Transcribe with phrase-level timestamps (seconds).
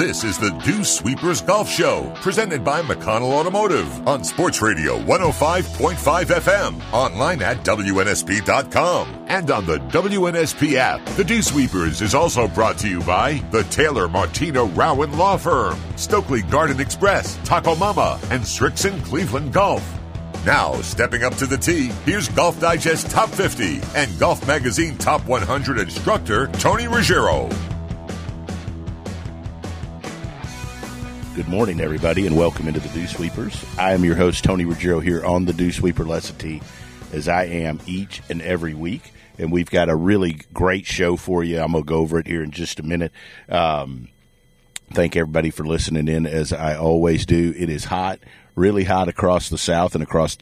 [0.00, 5.94] This is the Dew Sweepers Golf Show, presented by McConnell Automotive on Sports Radio 105.5
[6.40, 11.04] FM, online at WNSP.com, and on the WNSP app.
[11.16, 15.78] The Dew Sweepers is also brought to you by the Taylor Martino Rowan Law Firm,
[15.96, 19.86] Stokely Garden Express, Taco Mama, and Srixon Cleveland Golf.
[20.46, 25.26] Now, stepping up to the tee, here's Golf Digest Top 50 and Golf Magazine Top
[25.26, 27.50] 100 instructor Tony Ruggiero.
[31.36, 33.64] Good morning, everybody, and welcome into the Dew Sweepers.
[33.78, 36.60] I am your host, Tony Ruggiero, here on the Dew Sweeper Lesson Tee,
[37.12, 39.12] as I am each and every week.
[39.38, 41.60] And we've got a really great show for you.
[41.60, 43.12] I'm going to go over it here in just a minute.
[43.48, 44.08] Um,
[44.92, 47.54] thank everybody for listening in, as I always do.
[47.56, 48.18] It is hot
[48.60, 50.36] really hot across the south and across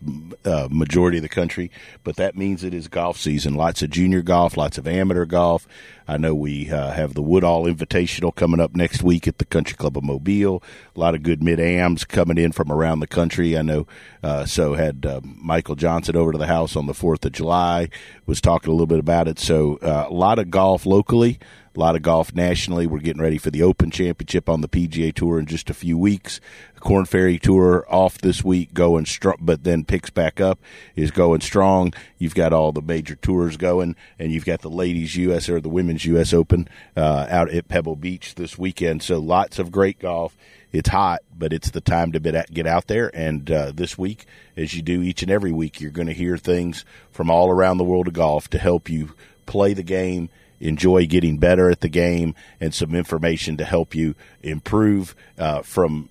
[0.44, 1.70] uh, majority of the country,
[2.02, 3.54] but that means it is golf season.
[3.54, 5.68] Lots of junior golf, lots of amateur golf.
[6.08, 9.76] I know we uh, have the Woodall Invitational coming up next week at the Country
[9.76, 10.62] Club of Mobile.
[10.96, 13.56] A lot of good mid ams coming in from around the country.
[13.56, 13.86] I know.
[14.22, 17.88] Uh, so had uh, Michael Johnson over to the house on the Fourth of July.
[18.26, 19.38] Was talking a little bit about it.
[19.38, 21.38] So uh, a lot of golf locally
[21.78, 22.88] a lot of golf nationally.
[22.88, 25.96] We're getting ready for the Open Championship on the PGA Tour in just a few
[25.96, 26.40] weeks.
[26.80, 30.58] Korn Ferry Tour off this week, going strong, but then picks back up,
[30.96, 31.92] is going strong.
[32.18, 35.48] You've got all the major tours going, and you've got the ladies' U.S.
[35.48, 36.32] or the women's U.S.
[36.32, 39.02] Open uh, out at Pebble Beach this weekend.
[39.02, 40.36] So lots of great golf.
[40.70, 43.10] It's hot, but it's the time to get out there.
[43.14, 46.36] And uh, this week, as you do each and every week, you're going to hear
[46.36, 49.14] things from all around the world of golf to help you
[49.46, 50.28] play the game
[50.60, 56.08] enjoy getting better at the game and some information to help you improve uh, from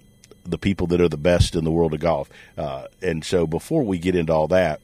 [0.50, 2.30] the people that are the best in the world of golf.
[2.58, 4.82] Uh, and so before we get into all that,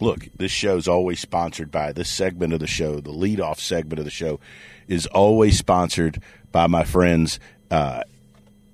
[0.00, 3.98] look, this show is always sponsored by this segment of the show, the lead-off segment
[3.98, 4.40] of the show
[4.88, 6.22] is always sponsored
[6.52, 8.02] by my friends uh,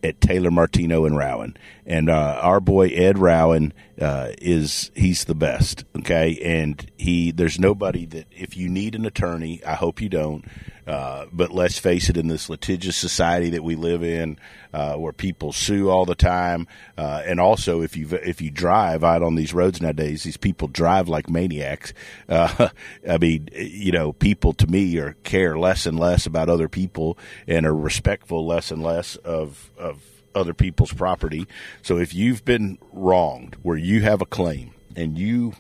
[0.03, 1.57] at Taylor Martino and Rowan.
[1.87, 5.85] And uh, our boy Ed Rowan uh, is he's the best.
[5.99, 10.45] Okay, and he there's nobody that if you need an attorney, I hope you don't.
[10.87, 14.39] Uh, but let's face it, in this litigious society that we live in,
[14.73, 16.67] uh, where people sue all the time,
[16.97, 20.69] uh, and also if you if you drive out on these roads nowadays, these people
[20.69, 21.93] drive like maniacs.
[22.29, 22.69] Uh,
[23.09, 27.19] I mean, you know, people to me are care less and less about other people
[27.47, 30.03] and are respectful less and less of of
[30.35, 31.47] other people's property.
[31.83, 35.55] So if you've been wronged, where you have a claim and you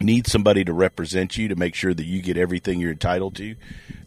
[0.00, 3.54] need somebody to represent you to make sure that you get everything you're entitled to,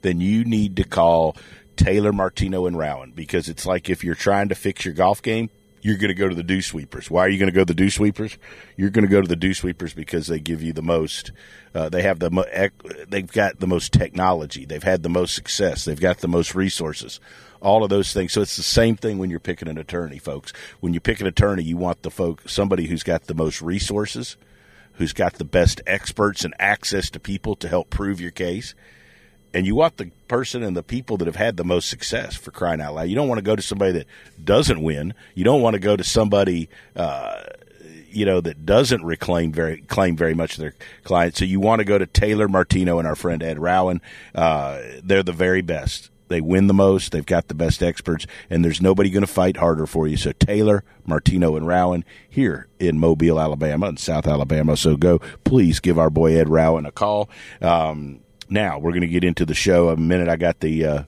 [0.01, 1.35] then you need to call
[1.75, 5.49] Taylor Martino and Rowan because it's like if you're trying to fix your golf game,
[5.83, 7.11] you're going to go to the dew sweepers.
[7.11, 8.37] Why are you going to go to the dew sweepers?
[8.77, 11.31] You're going to go to the dew sweepers because they give you the most.
[11.75, 12.71] Uh, they have the
[13.09, 14.65] they've got the most technology.
[14.65, 15.83] They've had the most success.
[15.83, 17.19] They've got the most resources.
[17.61, 18.31] All of those things.
[18.31, 20.53] So it's the same thing when you're picking an attorney, folks.
[20.79, 24.37] When you pick an attorney, you want the folk somebody who's got the most resources,
[24.93, 28.73] who's got the best experts and access to people to help prove your case
[29.53, 32.51] and you want the person and the people that have had the most success for
[32.51, 33.03] crying out loud.
[33.03, 34.07] You don't want to go to somebody that
[34.43, 35.13] doesn't win.
[35.35, 37.41] You don't want to go to somebody, uh,
[38.09, 41.39] you know, that doesn't reclaim very claim very much of their clients.
[41.39, 44.01] So you want to go to Taylor Martino and our friend Ed Rowan.
[44.33, 46.09] Uh, they're the very best.
[46.29, 47.11] They win the most.
[47.11, 50.17] They've got the best experts, and there's nobody going to fight harder for you.
[50.17, 54.75] So Taylor, Martino, and Rowan here in Mobile, Alabama, and South Alabama.
[54.75, 57.29] So go, please give our boy Ed Rowan a call.
[57.61, 59.89] Um, now we're going to get into the show.
[59.89, 60.85] In a minute, I got the.
[60.85, 61.03] Uh,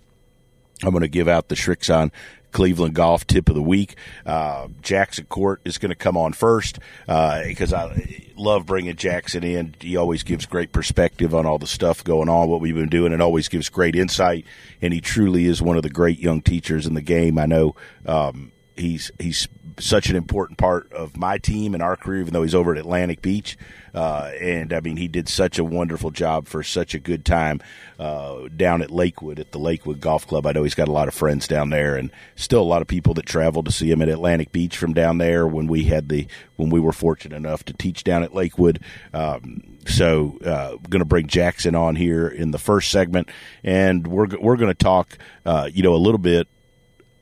[0.84, 2.12] I'm going to give out the Srixon
[2.56, 3.96] Cleveland Golf Tip of the Week.
[4.26, 9.44] Uh, Jackson Koert is going to come on first because uh, I love bringing Jackson
[9.44, 9.76] in.
[9.82, 13.12] He always gives great perspective on all the stuff going on, what we've been doing,
[13.12, 14.46] and always gives great insight.
[14.82, 17.38] And he truly is one of the great young teachers in the game.
[17.38, 17.76] I know
[18.06, 22.44] um, he's he's such an important part of my team and our career, even though
[22.44, 23.58] he's over at Atlantic Beach.
[23.94, 27.62] Uh, and I mean, he did such a wonderful job for such a good time
[27.98, 30.46] uh, down at Lakewood at the Lakewood Golf Club.
[30.46, 32.88] I know he's got a lot of friends down there, and still a lot of
[32.88, 35.48] people that travel to see him at Atlantic Beach from down there.
[35.48, 38.82] When we had the when we were fortunate enough to teach down at Lakewood.
[39.14, 43.30] Um, so, uh, going to bring Jackson on here in the first segment,
[43.64, 46.48] and we're we're going to talk, uh, you know, a little bit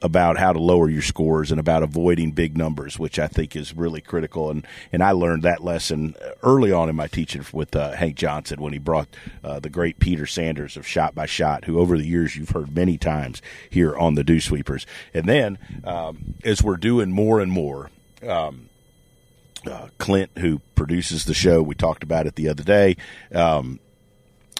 [0.03, 3.75] about how to lower your scores and about avoiding big numbers, which I think is
[3.75, 4.51] really critical.
[4.51, 6.13] And, and I learned that lesson
[6.44, 9.07] early on in my teaching with uh, Hank Johnson when he brought
[9.44, 12.75] uh, the great Peter Sanders of Shot by Shot, who over the years you've heard
[12.75, 14.85] many times here on the Dew Sweepers.
[15.13, 17.89] And then um, as we're doing more and more,
[18.27, 18.69] um,
[19.65, 22.97] uh, Clint, who produces the show, we talked about it the other day.
[23.33, 23.79] Um,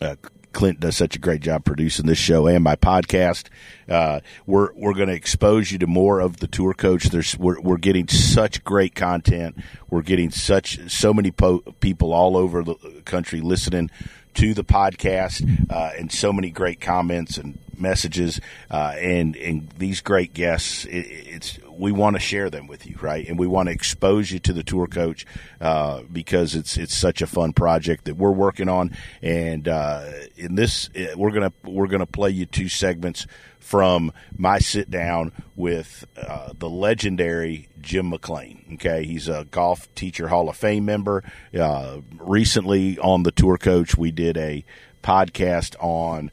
[0.02, 0.16] uh,
[0.54, 3.48] Clint does such a great job producing this show and my podcast.
[3.90, 7.06] Uh, we're we're going to expose you to more of the tour coach.
[7.06, 9.58] There's we're, we're getting such great content.
[9.90, 13.90] We're getting such so many po- people all over the country listening
[14.36, 18.40] to the podcast uh, and so many great comments and messages
[18.70, 20.86] uh, and and these great guests.
[20.86, 23.28] It, it's we want to share them with you, right?
[23.28, 25.26] And we want to expose you to the tour coach
[25.60, 28.96] uh, because it's it's such a fun project that we're working on.
[29.22, 30.06] And uh,
[30.36, 33.26] in this, uh, we're gonna we're gonna play you two segments
[33.60, 38.66] from my sit down with uh, the legendary Jim McLean.
[38.74, 41.24] Okay, he's a golf teacher Hall of Fame member.
[41.58, 44.66] Uh, recently on the tour coach, we did a
[45.02, 46.32] podcast on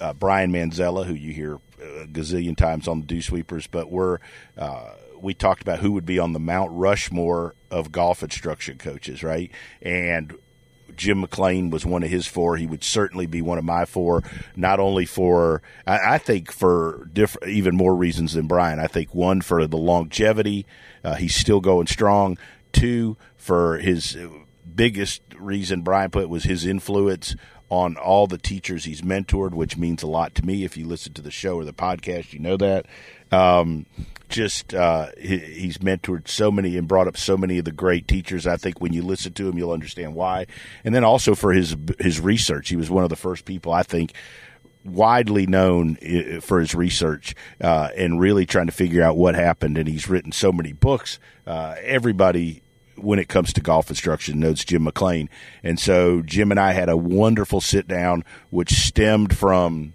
[0.00, 4.18] uh, Brian Manzella, who you hear a gazillion times on the Dew Sweepers, but we're
[4.58, 9.22] uh, we talked about who would be on the Mount Rushmore of golf instruction coaches,
[9.22, 9.50] right?
[9.82, 10.36] And
[10.96, 12.56] Jim McLean was one of his four.
[12.56, 14.22] He would certainly be one of my four.
[14.56, 18.78] Not only for, I, I think, for different, even more reasons than Brian.
[18.78, 20.66] I think one for the longevity,
[21.04, 22.38] uh, he's still going strong.
[22.72, 24.16] Two for his
[24.74, 27.34] biggest reason Brian put was his influence
[27.70, 30.64] on all the teachers he's mentored, which means a lot to me.
[30.64, 32.86] If you listen to the show or the podcast, you know that.
[33.32, 33.86] Um,
[34.28, 38.08] just uh, he, he's mentored so many and brought up so many of the great
[38.08, 38.46] teachers.
[38.46, 40.46] I think when you listen to him, you'll understand why.
[40.84, 43.82] And then also for his his research, he was one of the first people I
[43.82, 44.12] think
[44.84, 45.96] widely known
[46.40, 49.76] for his research uh, and really trying to figure out what happened.
[49.76, 51.18] And he's written so many books.
[51.46, 52.62] Uh, everybody
[53.02, 55.28] when it comes to golf instruction knows Jim McLean.
[55.62, 59.94] And so Jim and I had a wonderful sit down, which stemmed from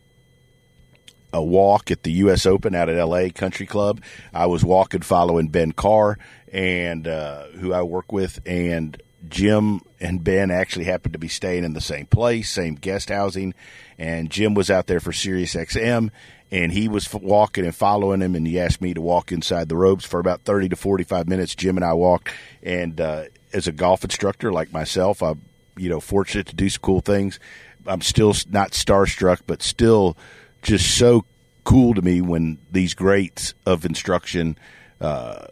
[1.34, 2.46] a walk at the U.S.
[2.46, 3.30] Open out at L.A.
[3.30, 4.02] Country Club.
[4.34, 6.18] I was walking following Ben Carr
[6.52, 11.64] and uh, who I work with, and Jim and Ben actually happened to be staying
[11.64, 13.54] in the same place, same guest housing,
[13.98, 16.12] and Jim was out there for Sirius XM,
[16.52, 19.76] and he was walking and following him, and he asked me to walk inside the
[19.76, 21.56] ropes for about thirty to forty-five minutes.
[21.56, 22.30] Jim and I walked,
[22.64, 25.42] and uh, as a golf instructor like myself, I'm
[25.78, 27.40] you know fortunate to do some cool things.
[27.88, 30.18] I'm still not starstruck, but still
[30.62, 31.26] just so
[31.64, 34.58] cool to me when these greats of instruction.
[35.02, 35.48] Uh,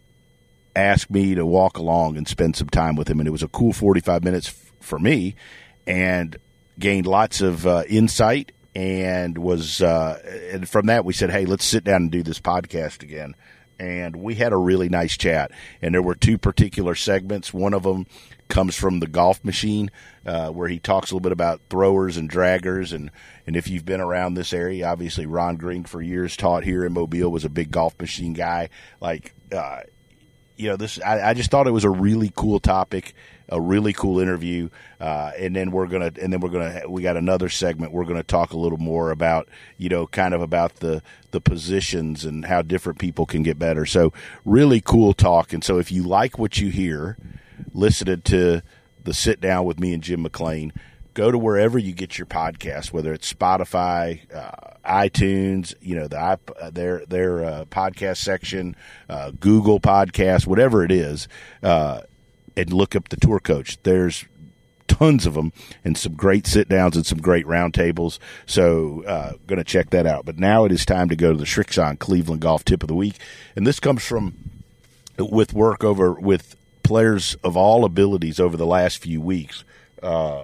[0.75, 3.47] asked me to walk along and spend some time with him, and it was a
[3.47, 5.35] cool 45 minutes f- for me,
[5.85, 6.37] and
[6.79, 8.51] gained lots of uh, insight.
[8.75, 10.19] And was uh,
[10.51, 13.35] and from that we said, hey, let's sit down and do this podcast again.
[13.79, 15.51] And we had a really nice chat.
[15.81, 17.53] And there were two particular segments.
[17.53, 18.07] One of them
[18.47, 19.89] comes from the golf machine,
[20.25, 22.93] uh, where he talks a little bit about throwers and draggers.
[22.93, 23.09] And,
[23.47, 26.93] and if you've been around this area, obviously Ron Green for years taught here in
[26.93, 28.69] Mobile was a big golf machine guy.
[29.01, 29.81] Like, uh,
[30.55, 33.15] you know, this I, I, just thought it was a really cool topic,
[33.53, 34.67] a really cool interview,
[34.99, 37.91] uh, and then we're gonna and then we're gonna we got another segment.
[37.91, 39.47] We're gonna talk a little more about
[39.77, 43.85] you know kind of about the the positions and how different people can get better.
[43.85, 44.11] So
[44.43, 45.53] really cool talk.
[45.53, 47.15] And so if you like what you hear,
[47.73, 48.63] listen to
[49.03, 50.73] the sit down with me and Jim McLean
[51.13, 56.17] go to wherever you get your podcast, whether it's Spotify, uh, iTunes, you know, the
[56.19, 58.75] uh, their their uh, podcast section,
[59.09, 61.27] uh, Google Podcast, whatever it is,
[61.61, 62.01] uh,
[62.55, 63.77] and look up the tour coach.
[63.83, 64.25] There's
[64.87, 65.51] tons of them
[65.83, 68.19] and some great sit downs and some great roundtables.
[68.45, 70.25] So, uh, going to check that out.
[70.25, 72.95] But now it is time to go to the Srixon Cleveland Golf Tip of the
[72.95, 73.17] Week,
[73.55, 74.35] and this comes from
[75.17, 79.63] with work over with players of all abilities over the last few weeks.
[80.01, 80.43] Uh,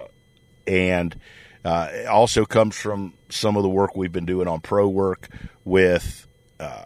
[0.66, 1.18] and
[1.64, 5.28] uh, also comes from some of the work we've been doing on pro work
[5.64, 6.26] with,
[6.58, 6.84] uh,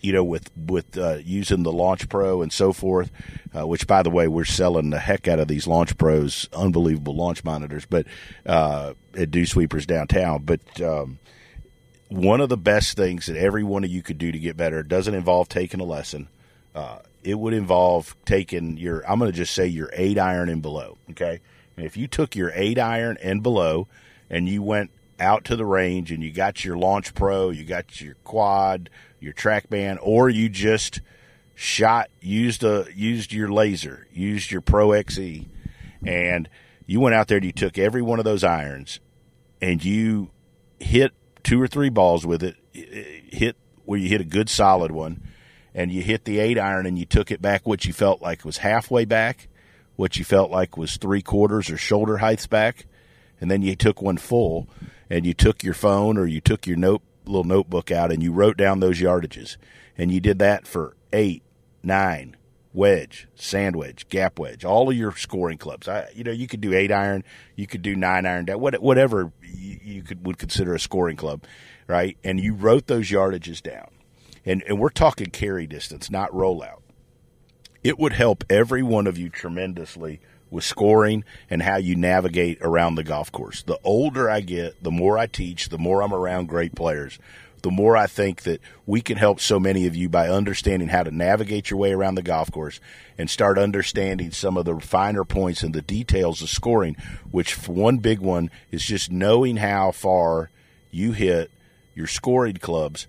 [0.00, 3.10] you know, with with uh, using the Launch Pro and so forth.
[3.56, 7.16] Uh, which, by the way, we're selling the heck out of these Launch Pros, unbelievable
[7.16, 8.06] launch monitors, but
[8.44, 10.42] uh, at Dew Sweepers downtown.
[10.44, 11.18] But um,
[12.08, 14.82] one of the best things that every one of you could do to get better
[14.82, 16.28] doesn't involve taking a lesson.
[16.74, 20.60] Uh, it would involve taking your, I'm going to just say your eight iron and
[20.60, 20.98] below.
[21.10, 21.40] Okay
[21.78, 23.86] and if you took your eight iron and below
[24.28, 24.90] and you went
[25.20, 29.32] out to the range and you got your Launch Pro, you got your quad, your
[29.32, 31.00] TrackMan, or you just
[31.54, 35.46] shot, used a used your laser, used your Pro XE,
[36.04, 36.48] and
[36.86, 39.00] you went out there and you took every one of those irons
[39.60, 40.30] and you
[40.78, 45.22] hit two or three balls with it, hit where you hit a good solid one,
[45.74, 48.44] and you hit the eight iron and you took it back what you felt like
[48.44, 49.48] was halfway back
[49.98, 52.86] what you felt like was three quarters or shoulder heights back,
[53.40, 54.68] and then you took one full,
[55.10, 58.32] and you took your phone or you took your note little notebook out and you
[58.32, 59.56] wrote down those yardages,
[59.96, 61.42] and you did that for eight,
[61.82, 62.36] nine,
[62.72, 65.88] wedge, sand wedge, gap wedge, all of your scoring clubs.
[65.88, 67.24] I, you know, you could do eight iron,
[67.56, 71.44] you could do nine iron, whatever you, could would consider a scoring club,
[71.86, 72.16] right?
[72.24, 73.88] And you wrote those yardages down,
[74.44, 76.82] and and we're talking carry distance, not rollout.
[77.84, 82.94] It would help every one of you tremendously with scoring and how you navigate around
[82.94, 83.62] the golf course.
[83.62, 87.18] The older I get, the more I teach, the more I'm around great players
[87.62, 91.02] the more I think that we can help so many of you by understanding how
[91.02, 92.80] to navigate your way around the golf course
[93.16, 96.96] and start understanding some of the finer points and the details of scoring,
[97.30, 100.50] which one big one is just knowing how far
[100.90, 101.50] you hit
[101.94, 103.06] your scoring clubs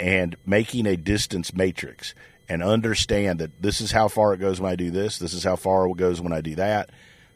[0.00, 2.14] and making a distance matrix
[2.48, 5.44] and understand that this is how far it goes when I do this, this is
[5.44, 6.90] how far it goes when I do that,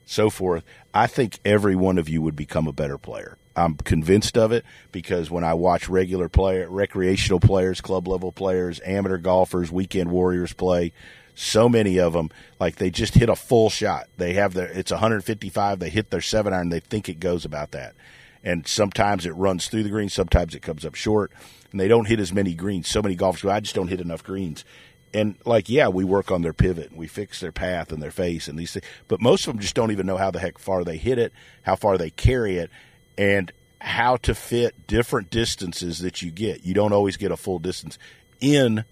[0.04, 0.64] so forth.
[0.92, 3.36] I think every one of you would become a better player.
[3.56, 8.80] I'm convinced of it because when I watch regular player, recreational players, club level players,
[8.84, 10.92] amateur golfers, weekend warriors play,
[11.34, 14.08] so many of them like they just hit a full shot.
[14.16, 15.78] They have their it's 155.
[15.78, 16.70] They hit their seven iron.
[16.70, 17.94] They think it goes about that,
[18.42, 20.08] and sometimes it runs through the green.
[20.08, 21.30] Sometimes it comes up short,
[21.70, 22.88] and they don't hit as many greens.
[22.88, 24.64] So many golfers go, I just don't hit enough greens.
[25.16, 28.10] And like, yeah, we work on their pivot, and we fix their path and their
[28.10, 30.58] face and these things, but most of them just don't even know how the heck
[30.58, 31.32] far they hit it,
[31.62, 32.70] how far they carry it,
[33.16, 36.66] and how to fit different distances that you get.
[36.66, 37.98] You don't always get a full distance
[38.42, 38.84] in,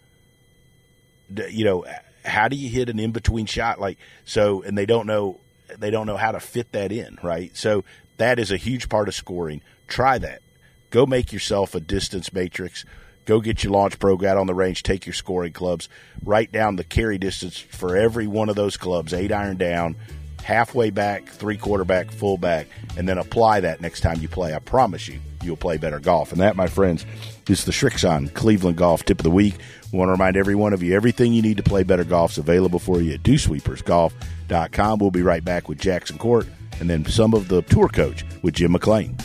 [1.51, 1.85] you know,
[2.25, 3.79] how do you hit an in between shot?
[3.79, 5.41] Like, so, and they don't know,
[5.79, 7.55] they don't know how to fit that in, right?
[7.55, 7.85] So
[8.17, 9.61] that is a huge part of scoring.
[9.89, 10.41] Try that.
[10.89, 12.87] Go make yourself a distance matrix.
[13.25, 15.89] Go get your launch pro, go out on the range, take your scoring clubs,
[16.23, 19.97] write down the carry distance for every one of those clubs, eight iron down,
[20.43, 22.67] halfway back, three quarter back, full back,
[22.97, 24.55] and then apply that next time you play.
[24.55, 26.33] I promise you, you'll play better golf.
[26.33, 27.07] And that, my friends,
[27.49, 29.55] is the Srixon Cleveland Golf Tip of the Week.
[29.91, 32.33] We want to remind every one of you everything you need to play better golf
[32.33, 34.99] is available for you at dewsweepersgolf.com.
[34.99, 36.47] We'll be right back with Jackson Koert
[36.81, 39.17] and then some of the tour coach with Jim McLean.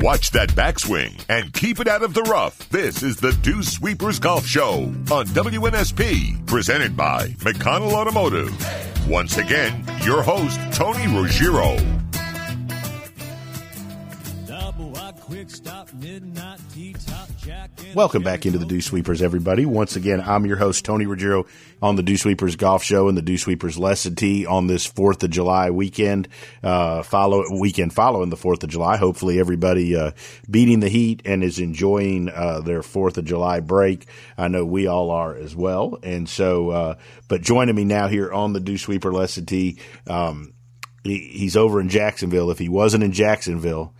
[0.00, 2.56] Watch that backswing and keep it out of the rough.
[2.70, 8.50] This is the Dew Sweepers Golf Show on WNSP, presented by McConnell Automotive.
[9.06, 11.99] Once again, your host, Tony Ruggiero.
[17.94, 19.66] Welcome back into the Dew Sweepers, everybody.
[19.66, 21.46] Once again, I'm your host, Tony Ruggiero,
[21.82, 25.22] on the Dew Sweepers Golf Show and the Dew Sweepers Lesson Tee on this 4th
[25.22, 26.28] of July weekend,
[26.62, 28.96] uh, follow, weekend following the 4th of July.
[28.96, 30.12] Hopefully everybody, uh,
[30.48, 34.06] beating the heat and is enjoying, uh, their 4th of July break.
[34.38, 35.98] I know we all are as well.
[36.02, 36.94] And so, uh,
[37.28, 40.52] but joining me now here on the Dew Sweeper Lesson Tee, um,
[41.02, 42.50] he, he's over in Jacksonville.
[42.50, 43.94] If he wasn't in Jacksonville,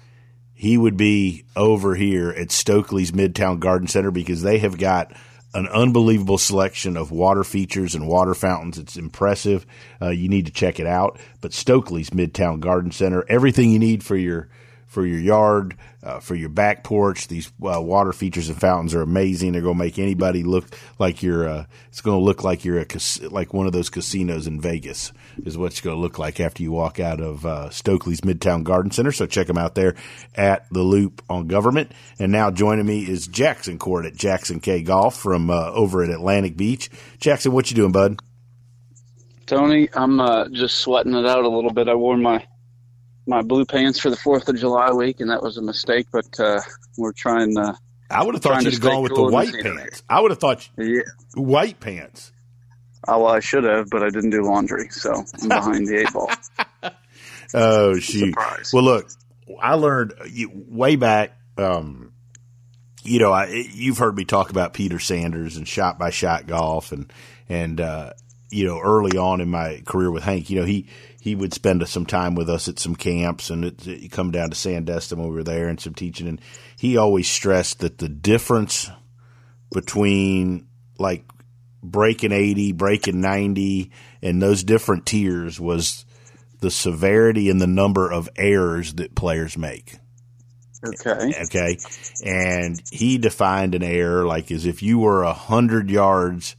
[0.60, 5.10] he would be over here at Stokely's Midtown Garden Center because they have got
[5.54, 8.76] an unbelievable selection of water features and water fountains.
[8.76, 9.64] It's impressive.
[10.02, 11.18] Uh, you need to check it out.
[11.40, 14.50] But Stokely's Midtown Garden Center, everything you need for your
[14.86, 17.28] for your yard, uh, for your back porch.
[17.28, 19.52] These uh, water features and fountains are amazing.
[19.52, 20.66] They're going to make anybody look
[20.98, 21.48] like you're.
[21.48, 22.86] Uh, it's going to look like you're a
[23.30, 25.10] like one of those casinos in Vegas.
[25.44, 28.64] Is what it's going to look like after you walk out of uh, Stokely's Midtown
[28.64, 29.12] Garden Center.
[29.12, 29.94] So check them out there
[30.34, 31.92] at the Loop on Government.
[32.18, 36.10] And now joining me is Jackson Koert at Jackson K Golf from uh, over at
[36.10, 36.90] Atlantic Beach.
[37.18, 38.20] Jackson, what you doing, bud?
[39.46, 41.88] Tony, I'm uh, just sweating it out a little bit.
[41.88, 42.46] I wore my
[43.26, 46.06] my blue pants for the Fourth of July week, and that was a mistake.
[46.12, 46.60] But uh,
[46.96, 47.58] we're trying.
[47.58, 47.74] Uh,
[48.10, 50.02] I would have thought you'd have gone with cool the white pants.
[50.08, 51.02] I would have thought yeah.
[51.34, 52.32] white pants.
[53.08, 56.12] Oh, well, I should have, but I didn't do laundry, so I'm behind the eight
[56.12, 56.30] ball.
[57.52, 58.28] Oh, shoot.
[58.28, 58.70] Surprise.
[58.72, 59.10] Well, look,
[59.60, 60.14] I learned
[60.68, 61.36] way back.
[61.58, 62.12] Um,
[63.02, 66.92] you know, I, you've heard me talk about Peter Sanders and shot by shot golf,
[66.92, 67.12] and
[67.48, 68.12] and uh,
[68.50, 70.86] you know, early on in my career with Hank, you know, he
[71.20, 74.50] he would spend some time with us at some camps and it, it come down
[74.50, 76.26] to Sandestin when we were there and some teaching.
[76.26, 76.40] And
[76.76, 78.90] he always stressed that the difference
[79.70, 80.66] between
[80.98, 81.24] like
[81.82, 83.90] breaking 80, breaking 90,
[84.22, 86.04] and those different tiers was
[86.60, 89.98] the severity and the number of errors that players make.
[90.84, 91.34] Okay.
[91.44, 91.78] Okay.
[92.24, 96.56] And he defined an error like as if you were a hundred yards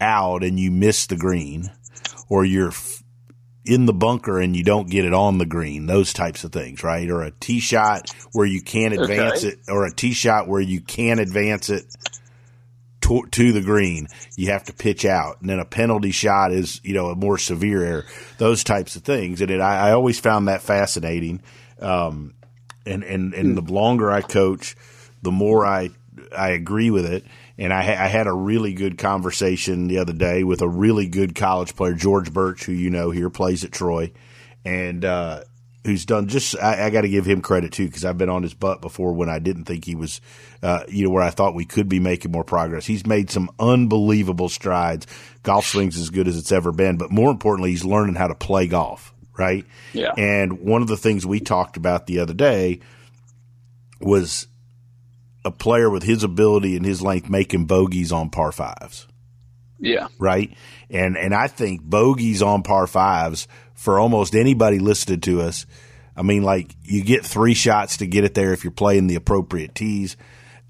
[0.00, 1.70] out and you miss the green
[2.28, 2.72] or you're
[3.64, 6.82] in the bunker and you don't get it on the green, those types of things,
[6.82, 7.10] right?
[7.10, 9.54] Or a tee shot where you can't advance okay.
[9.54, 11.84] it, or a tee shot where you can't advance it
[13.08, 15.40] to, to, the green, you have to pitch out.
[15.40, 18.04] And then a penalty shot is, you know, a more severe error,
[18.38, 19.40] those types of things.
[19.40, 21.42] And it, I, I, always found that fascinating.
[21.80, 22.34] Um,
[22.86, 24.76] and, and, and the longer I coach,
[25.22, 25.90] the more I,
[26.36, 27.24] I agree with it.
[27.56, 31.34] And I, I had a really good conversation the other day with a really good
[31.34, 34.12] college player, George Birch, who you know here plays at Troy.
[34.64, 35.42] And, uh,
[35.88, 38.42] who's done just I, I got to give him credit too because I've been on
[38.42, 40.20] his butt before when I didn't think he was,
[40.62, 42.86] uh, you know, where I thought we could be making more progress.
[42.86, 45.06] He's made some unbelievable strides.
[45.42, 48.34] Golf swings as good as it's ever been, but more importantly, he's learning how to
[48.34, 49.14] play golf.
[49.36, 49.64] Right.
[49.92, 50.12] Yeah.
[50.16, 52.80] And one of the things we talked about the other day
[54.00, 54.48] was
[55.44, 59.06] a player with his ability and his length making bogeys on par fives.
[59.78, 60.08] Yeah.
[60.18, 60.54] Right.
[60.90, 63.46] And and I think bogeys on par fives
[63.78, 65.64] for almost anybody listed to us.
[66.16, 69.14] I mean, like you get three shots to get it there if you're playing the
[69.14, 70.16] appropriate tees.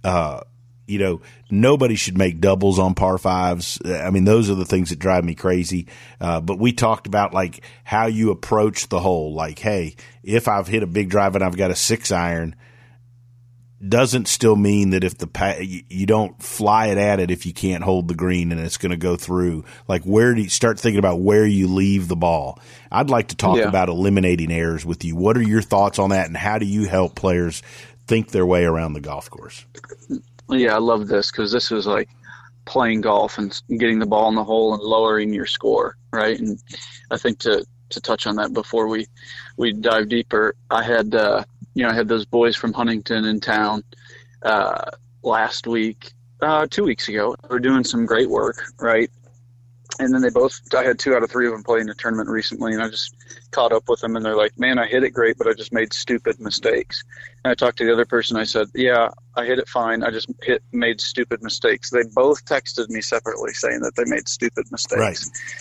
[0.04, 0.42] Uh,
[0.86, 3.78] you know, nobody should make doubles on par fives.
[3.82, 5.86] I mean, those are the things that drive me crazy.
[6.20, 9.32] Uh, but we talked about like how you approach the hole.
[9.34, 12.54] Like, hey, if I've hit a big drive and I've got a six iron,
[13.86, 17.84] doesn't still mean that if the you don't fly it at it if you can't
[17.84, 19.64] hold the green and it's going to go through.
[19.86, 22.58] Like where do you start thinking about where you leave the ball?
[22.90, 23.68] I'd like to talk yeah.
[23.68, 25.14] about eliminating errors with you.
[25.14, 27.62] What are your thoughts on that, and how do you help players
[28.06, 29.64] think their way around the golf course?
[30.48, 32.08] Yeah, I love this because this is like
[32.64, 36.38] playing golf and getting the ball in the hole and lowering your score, right?
[36.38, 36.58] And
[37.10, 39.06] I think to to touch on that before we
[39.56, 41.14] we dive deeper, I had.
[41.14, 41.44] Uh,
[41.78, 43.84] you know, I had those boys from Huntington in town
[44.42, 44.90] uh,
[45.22, 46.10] last week,
[46.42, 47.36] uh, two weeks ago.
[47.40, 49.08] They were doing some great work, right?
[50.00, 52.30] And then they both, I had two out of three of them playing a tournament
[52.30, 53.14] recently, and I just
[53.52, 55.72] caught up with them, and they're like, "Man, I hit it great, but I just
[55.72, 57.04] made stupid mistakes."
[57.44, 58.36] And I talked to the other person.
[58.36, 60.02] I said, "Yeah, I hit it fine.
[60.02, 64.28] I just hit made stupid mistakes." They both texted me separately saying that they made
[64.28, 65.00] stupid mistakes.
[65.00, 65.18] Right.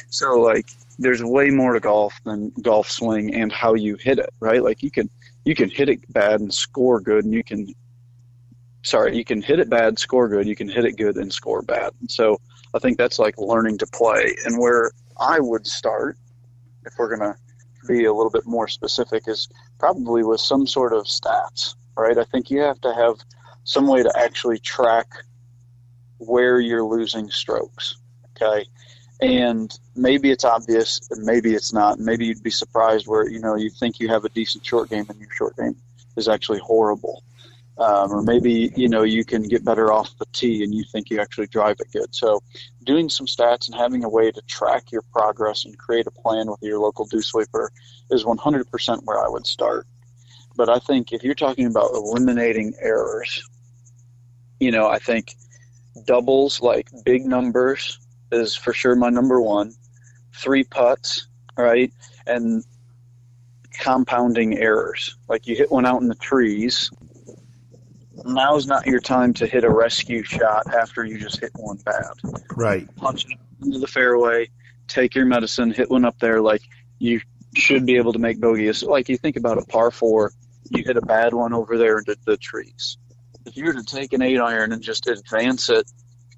[0.09, 4.31] So like, there's way more to golf than golf swing and how you hit it,
[4.39, 4.63] right?
[4.63, 5.09] Like you can
[5.47, 7.73] you can hit it bad and score good, and you can
[8.83, 11.61] sorry, you can hit it bad, score good, you can hit it good and score
[11.61, 11.91] bad.
[12.09, 12.37] So
[12.73, 14.35] I think that's like learning to play.
[14.45, 16.17] And where I would start,
[16.85, 17.37] if we're gonna
[17.87, 19.47] be a little bit more specific, is
[19.79, 22.17] probably with some sort of stats, right?
[22.17, 23.15] I think you have to have
[23.63, 25.07] some way to actually track
[26.17, 27.95] where you're losing strokes.
[28.35, 28.65] Okay
[29.19, 31.99] and maybe it's obvious and maybe it's not.
[31.99, 35.05] Maybe you'd be surprised where you know you think you have a decent short game
[35.09, 35.75] and your short game
[36.15, 37.23] is actually horrible.
[37.79, 41.09] Um, or maybe you know you can get better off the tee and you think
[41.09, 42.13] you actually drive it good.
[42.13, 42.41] So
[42.83, 46.47] doing some stats and having a way to track your progress and create a plan
[46.47, 47.71] with your local dew sweeper
[48.09, 49.85] is 100% where i would start.
[50.55, 53.43] But i think if you're talking about eliminating errors
[54.59, 55.35] you know i think
[56.05, 57.99] doubles like big numbers
[58.31, 59.73] is for sure my number one.
[60.33, 61.91] Three putts, right?
[62.25, 62.63] And
[63.79, 65.15] compounding errors.
[65.27, 66.91] Like you hit one out in the trees.
[68.25, 72.11] Now's not your time to hit a rescue shot after you just hit one bad.
[72.55, 72.93] Right.
[72.95, 74.49] Punch it into the fairway,
[74.87, 76.41] take your medicine, hit one up there.
[76.41, 76.61] Like
[76.99, 77.21] you
[77.55, 78.83] should be able to make bogeys.
[78.83, 80.33] Like you think about a par four,
[80.69, 82.97] you hit a bad one over there into the trees.
[83.45, 85.89] If you were to take an eight iron and just advance it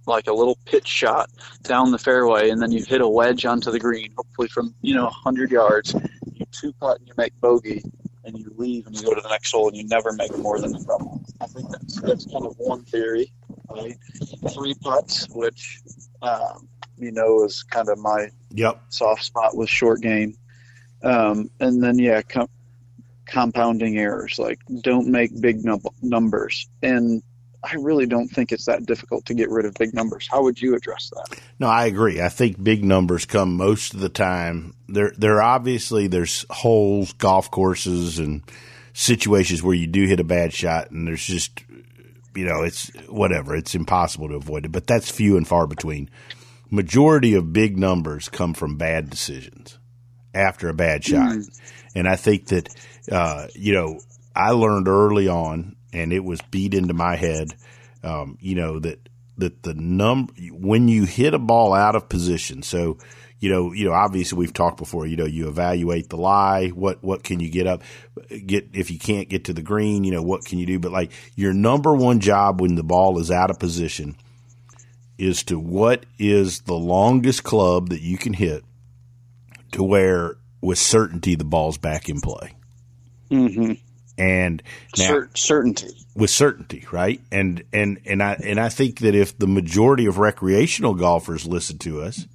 [0.10, 1.30] like a little pitch shot
[1.64, 4.94] down the fairway, and then you hit a wedge onto the green, hopefully from you
[4.94, 5.94] know 100 yards.
[6.34, 7.84] You two putt and you make bogey,
[8.26, 10.60] and you leave and you go to the next hole, and you never make more
[10.60, 11.22] than a double.
[11.40, 13.32] I think that's that's kind of one theory,
[13.70, 13.96] right?
[14.54, 15.80] Three putts, which
[16.22, 16.68] um,
[16.98, 18.82] you know is kind of my yep.
[18.90, 20.36] soft spot with short game,
[21.04, 22.22] um, and then yeah.
[22.24, 22.50] Com-
[23.26, 27.22] compounding errors like don't make big num- numbers and
[27.64, 30.28] I really don't think it's that difficult to get rid of big numbers.
[30.32, 31.40] How would you address that?
[31.60, 32.22] No, I agree.
[32.22, 34.76] I think big numbers come most of the time.
[34.88, 38.44] There, there obviously there's holes, golf courses, and
[38.94, 41.64] situations where you do hit a bad shot, and there's just,
[42.34, 43.56] you know, it's whatever.
[43.56, 46.10] It's impossible to avoid it, but that's few and far between.
[46.70, 49.78] Majority of big numbers come from bad decisions
[50.34, 51.60] after a bad shot, mm.
[51.96, 52.70] and I think that,
[53.12, 54.00] uh, you know,
[54.36, 57.56] I learned early on and it was beat into my head.
[58.04, 62.64] Um, you know that that the number when you hit a ball out of position.
[62.64, 62.98] So
[63.40, 65.08] you know, you know, obviously we've talked before.
[65.08, 66.70] You know, you evaluate the lie.
[66.70, 67.84] What what can you get up?
[68.46, 70.04] Get if you can't get to the green.
[70.04, 70.78] You know, what can you do?
[70.78, 74.18] But like your number one job when the ball is out of position
[75.18, 78.64] is to what is the longest club that you can hit
[79.72, 82.54] to where with certainty the ball's back in play.
[83.32, 83.74] Mm-hmm
[84.20, 84.62] And
[84.98, 85.96] now, Cer- certainty.
[86.16, 87.22] with certainty, right?
[87.32, 91.78] And and and I and I think that if the majority of recreational golfers listen
[91.80, 92.28] to us,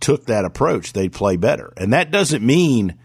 [0.00, 1.72] took that approach, they'd play better.
[1.76, 2.96] And that doesn't mean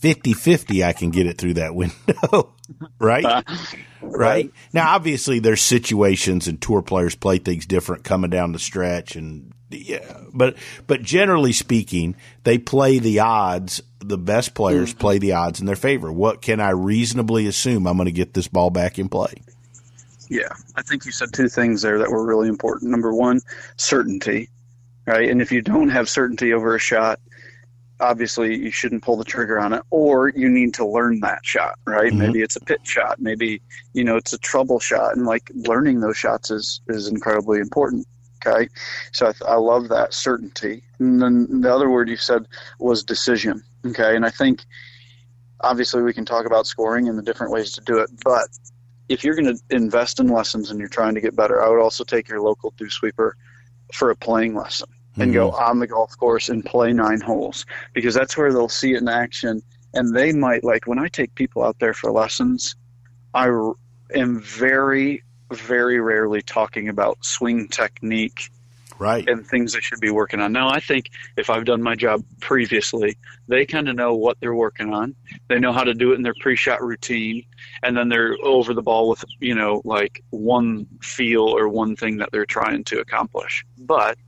[0.00, 1.94] 50-50 I can get it through that window,
[2.32, 2.42] uh,
[2.98, 3.44] right?
[4.00, 4.50] right?
[4.72, 9.52] Now obviously there's situations and tour players play things different coming down the stretch and
[9.70, 13.82] yeah, but but generally speaking, they play the odds.
[14.04, 14.98] The best players Mm-hmm.
[14.98, 16.12] play the odds in their favor.
[16.12, 19.34] What can I reasonably assume I'm going to get this ball back in play?
[20.28, 22.90] Yeah, I think you said two things there that were really important.
[22.90, 23.40] Number one,
[23.76, 24.48] certainty,
[25.06, 25.28] right?
[25.28, 27.20] And if you don't have certainty over a shot,
[28.00, 31.78] obviously you shouldn't pull the trigger on it, or you need to learn that shot,
[31.86, 32.12] right?
[32.12, 32.18] Mhm.
[32.18, 33.60] Maybe it's a pit shot, maybe
[33.92, 38.06] you know it's a trouble shot, and like learning those shots is is incredibly important.
[38.44, 38.68] Okay,
[39.12, 40.82] so I, th- I love that certainty.
[40.98, 42.46] And then the other word you said
[42.80, 43.62] was decision.
[43.84, 44.64] Okay, and I think
[45.60, 48.48] obviously we can talk about scoring and the different ways to do it, but
[49.08, 51.80] if you're going to invest in lessons and you're trying to get better, I would
[51.80, 53.36] also take your local dew sweeper
[53.92, 55.62] for a playing lesson and go mm-hmm.
[55.62, 59.08] on the golf course and play nine holes because that's where they'll see it in
[59.08, 59.60] action.
[59.92, 62.74] And they might like when I take people out there for lessons,
[63.34, 63.74] I r-
[64.14, 68.50] am very, very rarely talking about swing technique
[69.02, 69.28] Right.
[69.28, 70.52] and things they should be working on.
[70.52, 74.54] Now, I think if I've done my job previously, they kind of know what they're
[74.54, 75.16] working on.
[75.48, 77.44] They know how to do it in their pre-shot routine,
[77.82, 82.18] and then they're over the ball with you know like one feel or one thing
[82.18, 83.64] that they're trying to accomplish.
[83.76, 84.18] But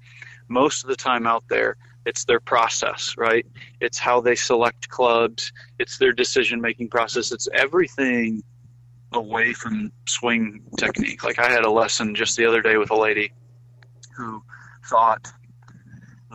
[0.48, 3.46] most of the time out there, it's their process, right?
[3.80, 5.52] It's how they select clubs.
[5.78, 7.32] It's their decision-making process.
[7.32, 8.42] It's everything
[9.12, 11.24] away from swing technique.
[11.24, 13.32] Like I had a lesson just the other day with a lady
[14.16, 14.42] who
[14.88, 15.32] thought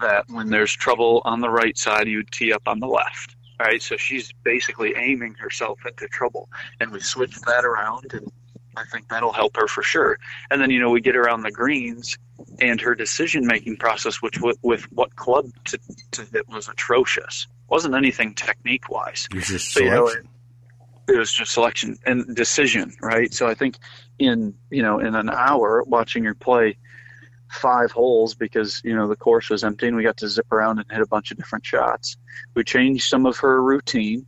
[0.01, 3.35] that when there's trouble on the right side, you would tee up on the left.
[3.59, 6.47] Right, so she's basically aiming herself into trouble,
[6.79, 8.31] and we switched that around, and
[8.77, 10.17] I think that'll help her for sure.
[10.49, 12.17] And then you know we get around the greens,
[12.59, 15.79] and her decision making process, which with, with what club to,
[16.11, 17.47] to hit was atrocious.
[17.67, 19.27] wasn't anything technique wise.
[19.41, 20.29] So, you know, selection.
[21.09, 23.33] it was just selection and decision, right?
[23.33, 23.75] So I think
[24.19, 26.77] in you know in an hour watching her play
[27.49, 30.79] five holes because you know the course was empty and we got to zip around
[30.79, 32.17] and hit a bunch of different shots.
[32.55, 34.25] We changed some of her routine,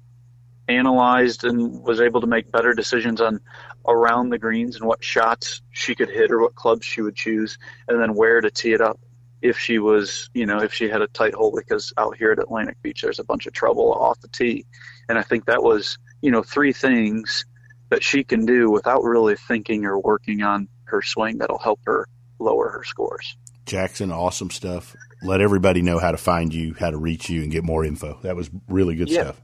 [0.67, 3.39] analyzed and was able to make better decisions on
[3.88, 7.57] around the greens and what shots she could hit or what clubs she would choose
[7.88, 8.99] and then where to tee it up
[9.41, 12.39] if she was you know if she had a tight hole because out here at
[12.39, 14.65] Atlantic Beach there's a bunch of trouble off the tee
[15.10, 17.45] and I think that was you know three things
[17.89, 22.07] that she can do without really thinking or working on her swing that'll help her
[22.41, 23.36] lower her scores.
[23.65, 24.95] Jackson, awesome stuff.
[25.23, 28.17] Let everybody know how to find you, how to reach you, and get more info.
[28.23, 29.23] That was really good Yeah.
[29.23, 29.41] stuff.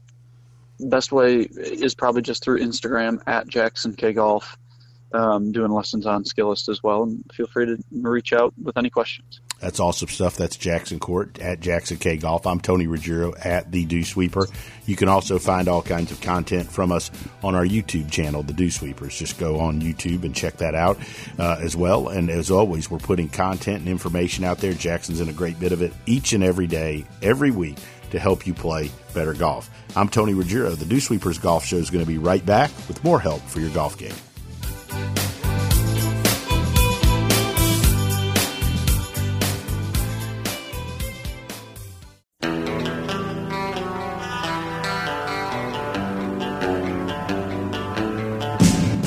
[0.80, 4.56] Best way is probably just through Instagram at Jackson K Golf,
[5.12, 7.04] um, doing lessons on Skillest as well.
[7.04, 9.40] And feel free to reach out with any questions.
[9.60, 10.36] That's awesome stuff.
[10.36, 12.46] That's Jackson Koert at Jackson K Golf.
[12.46, 14.46] I'm Tony Ruggiero at the Dew Sweeper.
[14.86, 17.10] You can also find all kinds of content from us
[17.42, 19.18] on our YouTube channel, The Dew Sweepers.
[19.18, 20.98] Just go on YouTube and check that out
[21.38, 22.08] uh, as well.
[22.08, 24.74] And as always, we're putting content and information out there.
[24.74, 27.78] Jackson's in a great bit of it each and every day, every week
[28.10, 29.68] to help you play better golf.
[29.96, 30.70] I'm Tony Ruggiero.
[30.70, 33.58] The Dew Sweepers Golf Show is going to be right back with more help for
[33.58, 34.14] your golf game.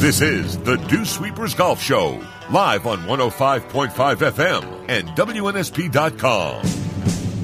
[0.01, 6.63] This is the Dew Sweepers Golf Show, live on 105.5 FM and WNSP.com.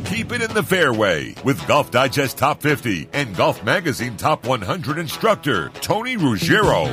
[0.05, 4.97] Keep it in the fairway with Golf Digest Top 50 and Golf Magazine Top 100
[4.97, 6.85] instructor Tony Ruggiero.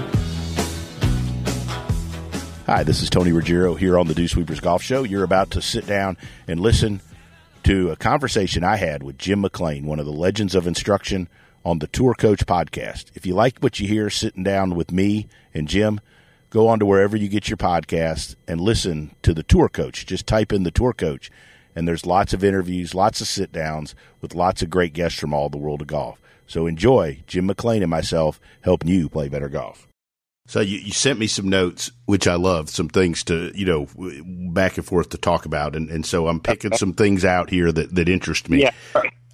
[2.67, 5.03] Hi, this is Tony Ruggiero here on the Dew Sweepers Golf Show.
[5.03, 7.01] You're about to sit down and listen
[7.63, 11.27] to a conversation I had with Jim McLean, one of the legends of instruction
[11.65, 13.07] on the Tour Coach podcast.
[13.15, 16.01] If you like what you hear sitting down with me and Jim,
[16.51, 20.07] go on to wherever you get your podcast and listen to the Tour Coach.
[20.07, 21.31] Just type in the Tour Coach,
[21.75, 25.33] and there's lots of interviews, lots of sit downs with lots of great guests from
[25.33, 26.21] all the world of golf.
[26.47, 29.89] So enjoy Jim McLean and myself helping you play better golf.
[30.47, 33.89] So you, you sent me some notes, which I love, some things to, you know,
[34.53, 35.75] back and forth to talk about.
[35.75, 38.61] And, and so I'm picking some things out here that, that interest me.
[38.61, 38.73] Yeah.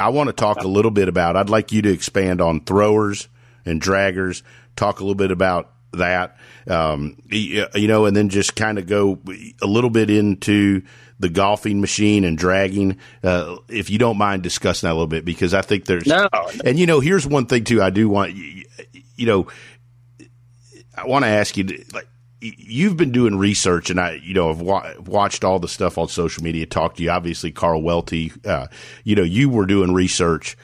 [0.00, 3.28] I want to talk a little bit about, I'd like you to expand on throwers
[3.64, 4.42] and draggers,
[4.76, 6.36] talk a little bit about that,
[6.68, 9.18] um, you know, and then just kind of go
[9.60, 10.82] a little bit into
[11.18, 12.96] the golfing machine and dragging.
[13.22, 16.28] Uh, if you don't mind discussing that a little bit, because I think there's, No.
[16.64, 17.82] and you know, here's one thing too.
[17.82, 19.48] I do want, you know,
[20.96, 22.08] I want to ask you, like,
[22.40, 26.09] you've been doing research, and I, you know, have wa- watched all the stuff on
[26.09, 26.66] social media.
[26.66, 28.33] Talked to you, obviously, Carl Welty.
[28.44, 28.66] Uh,
[29.05, 30.57] you know, you were doing research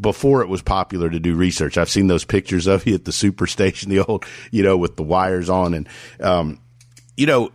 [0.00, 1.78] before it was popular to do research.
[1.78, 5.02] I've seen those pictures of you at the superstation, the old, you know, with the
[5.02, 5.88] wires on, and
[6.20, 6.60] um,
[7.16, 7.52] you know,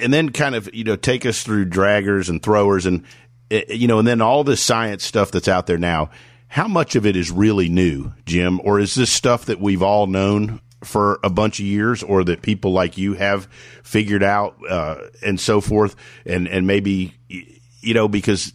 [0.00, 3.04] and then kind of you know take us through draggers and throwers, and
[3.50, 6.10] eh, you know, and then all this science stuff that's out there now.
[6.46, 10.06] How much of it is really new, Jim, or is this stuff that we've all
[10.06, 13.46] known for a bunch of years or that people like you have
[13.82, 15.96] figured out uh, and so forth.
[16.26, 18.52] And and maybe you know because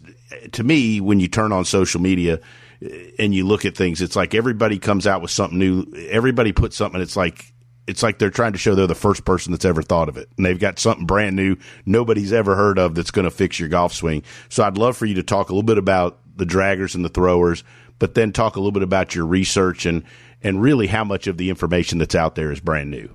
[0.52, 2.40] to me when you turn on social media
[3.18, 5.86] and you look at things it's like everybody comes out with something new.
[6.08, 7.52] Everybody puts something it's like
[7.86, 10.28] it's like they're trying to show they're the first person that's ever thought of it.
[10.36, 13.68] And they've got something brand new nobody's ever heard of that's going to fix your
[13.68, 14.22] golf swing.
[14.48, 17.10] So i'd love for you to talk a little bit about the draggers and the
[17.10, 17.64] throwers
[18.00, 20.02] but then talk a little bit about your research and
[20.42, 23.14] and really how much of the information that's out there is brand new.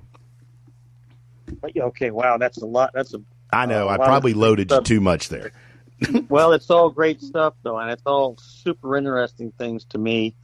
[1.76, 2.90] Okay, wow, that's a lot.
[2.94, 3.22] That's a.
[3.52, 3.88] I know.
[3.88, 5.52] Uh, I probably loaded you too much there.
[6.28, 10.34] well, it's all great stuff though, and it's all super interesting things to me.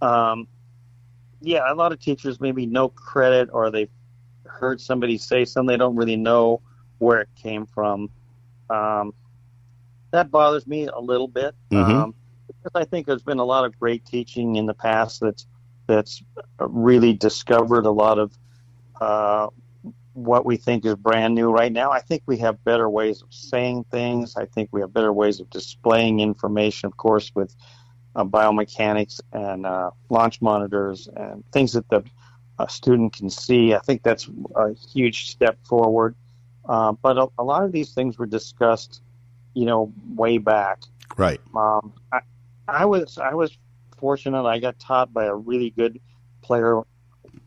[0.00, 0.48] Um,
[1.40, 3.90] yeah, a lot of teachers maybe no credit or they've
[4.44, 6.60] heard somebody say something they don't really know
[6.98, 8.10] where it came from.
[8.70, 9.14] Um,
[10.10, 11.92] that bothers me a little bit mm-hmm.
[11.92, 12.14] um,
[12.46, 15.46] because I think there's been a lot of great teaching in the past that's
[15.86, 16.22] that's
[16.58, 18.36] really discovered a lot of
[19.00, 19.48] uh,
[20.14, 21.90] what we think is brand new right now.
[21.90, 24.36] I think we have better ways of saying things.
[24.36, 27.54] I think we have better ways of displaying information, of course, with
[28.14, 32.02] uh, biomechanics and uh, launch monitors and things that the
[32.68, 33.74] student can see.
[33.74, 36.14] I think that's a huge step forward.
[36.66, 39.02] Uh, but a, a, lot of these things were discussed,
[39.54, 40.80] you know, way back.
[41.16, 41.40] Right.
[41.54, 42.20] Um, I,
[42.66, 43.56] I was I was
[43.96, 44.44] fortunate.
[44.44, 46.00] I got taught by a really good
[46.42, 46.82] player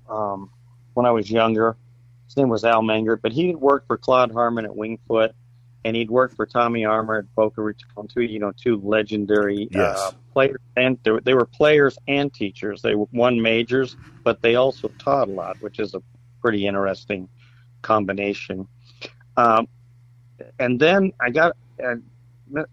[0.09, 0.51] um,
[0.93, 1.77] when I was younger.
[2.25, 5.33] His name was Al Mengert, but he worked for Claude Harmon at Winged Foot,
[5.83, 9.79] and he'd worked for Tommy Armour at Boca Raton, two you know two legendary uh,
[9.79, 9.99] yes.
[9.99, 12.81] uh, players, and they were, they were players and teachers.
[12.81, 16.03] They won majors, but they also taught a lot, which is a
[16.41, 17.27] pretty interesting
[17.81, 18.67] combination.
[19.37, 19.67] Um,
[20.59, 21.95] and then I got uh,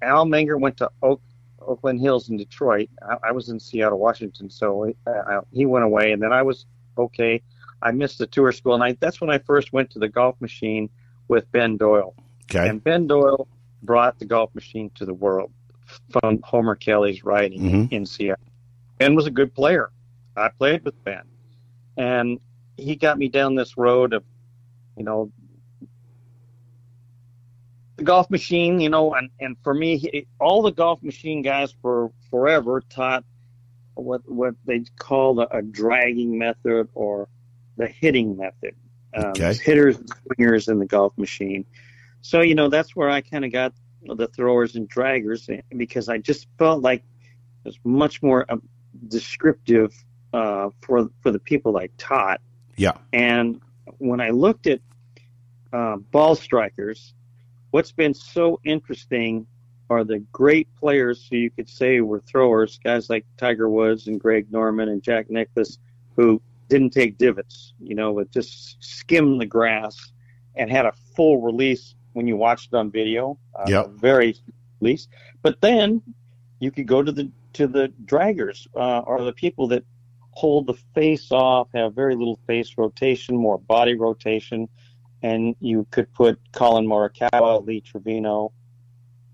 [0.02, 1.20] Al Mengert went to Oak
[1.66, 2.88] Oakland Hills in Detroit.
[3.02, 6.42] I, I was in Seattle, Washington, so uh, I, he went away, and then I
[6.42, 7.42] was okay.
[7.82, 10.40] I missed the tour school, and I, that's when I first went to the golf
[10.40, 10.88] machine
[11.28, 12.14] with Ben Doyle.
[12.50, 12.68] Okay.
[12.68, 13.48] And Ben Doyle
[13.82, 15.52] brought the golf machine to the world
[16.10, 17.94] from Homer Kelley's riding mm-hmm.
[17.94, 18.44] in Seattle.
[18.98, 19.90] Ben was a good player.
[20.36, 21.22] I played with Ben,
[21.96, 22.40] and
[22.76, 24.24] he got me down this road of,
[24.96, 25.30] you know,
[27.96, 32.12] the golf machine, you know, and, and for me, all the golf machine guys for
[32.30, 33.24] forever taught
[33.94, 37.28] what what they call a, a dragging method or
[37.76, 38.74] the hitting method.
[39.14, 39.54] Um, okay.
[39.54, 41.64] Hitters and swingers in the golf machine.
[42.20, 46.08] So you know that's where I kind of got the throwers and draggers eh, because
[46.08, 48.56] I just felt like it was much more uh,
[49.08, 49.94] descriptive
[50.32, 52.40] uh, for for the people I taught.
[52.76, 52.98] Yeah.
[53.12, 53.62] And
[53.98, 54.80] when I looked at
[55.72, 57.14] uh, ball strikers,
[57.76, 59.46] what's been so interesting
[59.90, 64.18] are the great players who you could say were throwers, guys like Tiger Woods and
[64.18, 65.76] Greg Norman and Jack Nicklaus,
[66.16, 70.10] who didn't take divots, you know, but just skimmed the grass
[70.54, 73.38] and had a full release when you watched it on video.
[73.54, 73.90] Uh, yep.
[73.90, 74.34] Very
[74.80, 75.06] release.
[75.42, 76.00] But then
[76.60, 79.84] you could go to the to the draggers uh, or the people that
[80.30, 84.66] hold the face off, have very little face rotation, more body rotation
[85.26, 88.52] and you could put Collin Morikawa, Lee Trevino,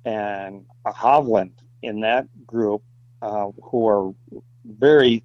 [0.06, 1.52] and Hovland
[1.82, 2.82] in that group,
[3.20, 4.14] uh, who are
[4.64, 5.22] very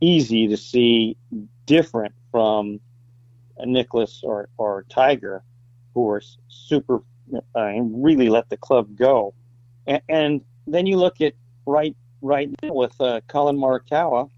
[0.00, 1.18] easy to see
[1.66, 2.80] different from
[3.62, 5.42] Nicklaus or, or Tiger,
[5.92, 7.02] who are super
[7.34, 9.34] uh, and really let the club go.
[9.86, 11.32] And, and, then you look at
[11.64, 14.28] right right now with uh, Collin Morikawa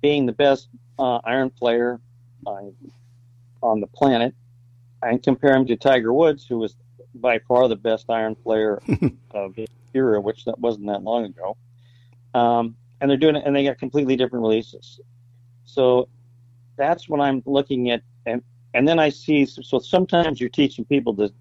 [0.00, 0.68] being the best
[1.00, 2.00] uh, iron player
[2.46, 2.60] uh,
[3.62, 4.34] on the planet
[5.02, 6.76] and compare him to Tiger Woods, who was
[7.14, 8.80] by far the best iron player
[9.32, 11.56] of his era, which that wasn't that long ago.
[12.34, 15.00] Um, and they're doing it, and they got completely different releases.
[15.64, 16.08] So
[16.76, 18.42] that's what I'm looking at, and
[18.74, 19.44] and then I see.
[19.44, 21.32] So sometimes you're teaching people to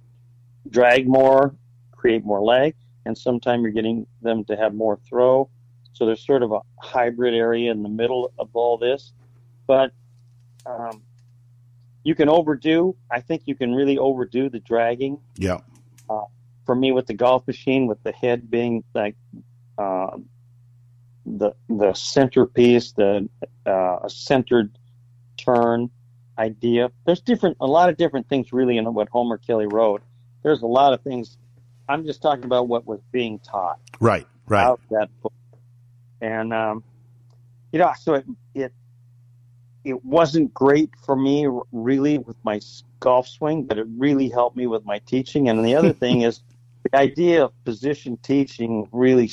[0.69, 1.55] drag more,
[1.91, 5.49] create more leg, and sometimes you're getting them to have more throw.
[5.93, 9.13] So there's sort of a hybrid area in the middle of all this,
[9.67, 9.91] but
[10.65, 11.01] um,
[12.03, 12.95] you can overdo.
[13.09, 15.19] I think you can really overdo the dragging.
[15.35, 15.59] Yeah.
[16.09, 16.23] Uh,
[16.65, 19.15] for me, with the golf machine, with the head being like
[19.77, 20.17] uh,
[21.25, 23.29] the the centerpiece, the
[23.65, 24.77] uh, a centered
[25.37, 25.89] turn
[26.37, 26.91] idea.
[27.05, 30.01] There's different, a lot of different things really in what Homer Kelley wrote.
[30.43, 31.37] There's a lot of things.
[31.87, 33.79] I'm just talking about what was being taught.
[33.99, 34.63] Right, right.
[34.63, 35.33] Out that book,
[36.19, 36.83] and um,
[37.71, 38.73] you know, so it it
[39.83, 42.59] it wasn't great for me really with my
[42.99, 45.49] golf swing, but it really helped me with my teaching.
[45.49, 46.41] And the other thing is
[46.83, 49.29] the idea of position teaching really,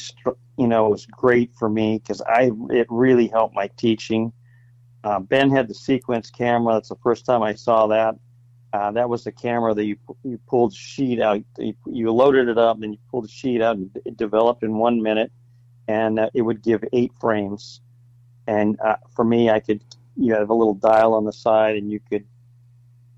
[0.57, 4.33] you know, was great for me because I it really helped my teaching.
[5.05, 6.75] Uh, ben had the sequence camera.
[6.75, 8.17] That's the first time I saw that.
[8.73, 11.43] Uh, that was the camera that you you pulled sheet out.
[11.59, 14.77] You, you loaded it up, then you pulled the sheet out, and it developed in
[14.77, 15.33] one minute,
[15.87, 17.81] and uh, it would give eight frames.
[18.47, 19.83] And uh, for me, I could
[20.19, 22.27] you have a little dial on the side, and you could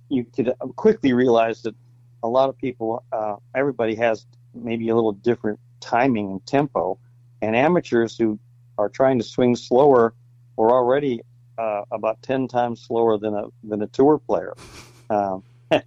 [0.08, 1.74] you could quickly realize that
[2.22, 6.98] a lot of people, uh, everybody has maybe a little different timing and tempo,
[7.40, 8.38] and amateurs who
[8.76, 10.14] are trying to swing slower
[10.58, 11.22] are already
[11.56, 14.54] uh, about ten times slower than a than a tour player.
[15.10, 15.42] Um,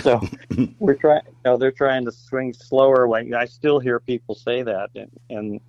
[0.00, 0.22] so
[0.78, 1.20] we're trying.
[1.26, 3.06] You know, they're trying to swing slower.
[3.06, 5.60] Like I still hear people say that, and, and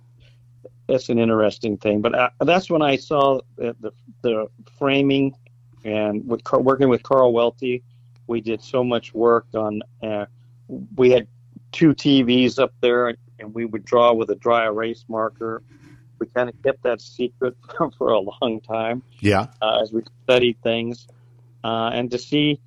[0.86, 2.00] that's an interesting thing.
[2.00, 4.48] But uh, that's when I saw the, the, the
[4.78, 5.34] framing
[5.86, 7.82] and with working with Carl Welty,
[8.26, 9.82] we did so much work on.
[10.02, 10.26] Uh,
[10.96, 11.28] we had
[11.70, 15.62] two TVs up there, and we would draw with a dry erase marker.
[16.18, 17.56] We kind of kept that secret
[17.98, 19.02] for a long time.
[19.20, 21.06] Yeah, uh, as we studied things,
[21.64, 22.60] uh, and to see.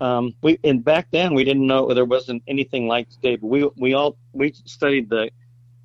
[0.00, 3.70] Um, we and back then we didn't know there wasn't anything like today, but we
[3.76, 5.30] we all we studied the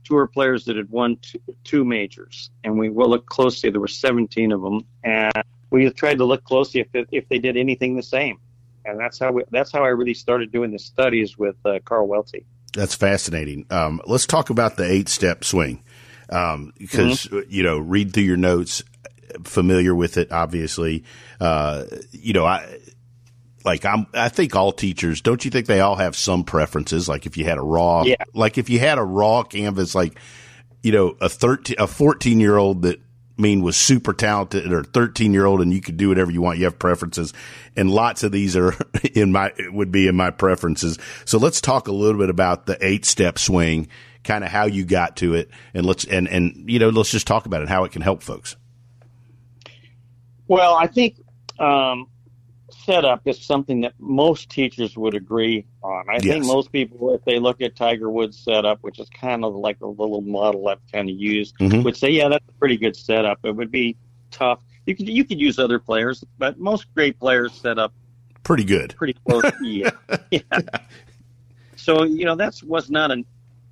[0.09, 3.69] tour players that had won two, two majors, and we will look closely.
[3.69, 5.31] There were 17 of them, and
[5.69, 8.39] we tried to look closely if if they did anything the same,
[8.85, 12.07] and that's how we, that's how I really started doing the studies with uh, Carl
[12.07, 12.45] Welty.
[12.73, 13.65] That's fascinating.
[13.69, 15.83] Um, let's talk about the eight step swing
[16.29, 17.39] um, because mm-hmm.
[17.47, 18.83] you know read through your notes,
[19.43, 21.03] familiar with it, obviously.
[21.39, 22.79] Uh, you know, I
[23.63, 27.09] like I'm I think all teachers don't you think they all have some preferences?
[27.09, 28.15] Like if you had a raw yeah.
[28.33, 30.19] like if you had a raw canvas like
[30.83, 33.01] you know a 13 a 14 year old that
[33.39, 36.59] mean was super talented or 13 year old and you could do whatever you want
[36.59, 37.33] you have preferences.
[37.75, 38.75] And lots of these are
[39.13, 40.97] in my would be in my preferences.
[41.25, 43.87] So let's talk a little bit about the eight step swing
[44.23, 45.49] kind of how you got to it.
[45.73, 48.21] And let's and and you know let's just talk about it how it can help
[48.21, 48.55] folks.
[50.47, 51.15] Well i think
[51.59, 52.07] um
[52.89, 56.05] setup is something that most teachers would agree on.
[56.09, 56.23] I yes.
[56.23, 59.79] think most people, if they look at Tiger Woods' setup, which is kind of like
[59.81, 61.83] a little model I've kind of used, mm-hmm.
[61.83, 63.39] would say, yeah, that's a pretty good setup.
[63.43, 63.95] It would be
[64.31, 64.59] tough.
[64.85, 67.93] You could you could use other players, but most great players set up
[68.43, 69.43] pretty good, pretty close.
[69.61, 69.91] yeah.
[70.31, 70.41] yeah.
[71.75, 73.25] So you know that was not an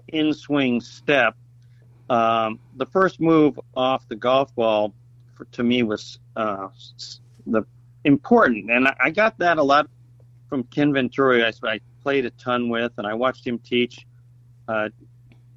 [0.10, 1.36] in swing step.
[2.10, 4.93] Um, the first move off the golf ball
[5.34, 6.67] for, to me was uh,
[7.47, 7.63] the
[8.03, 8.71] important.
[8.71, 9.89] And I got that a lot
[10.49, 11.43] from Ken Venturi.
[11.43, 14.05] I, I played a ton with, and I watched him teach
[14.67, 14.89] uh,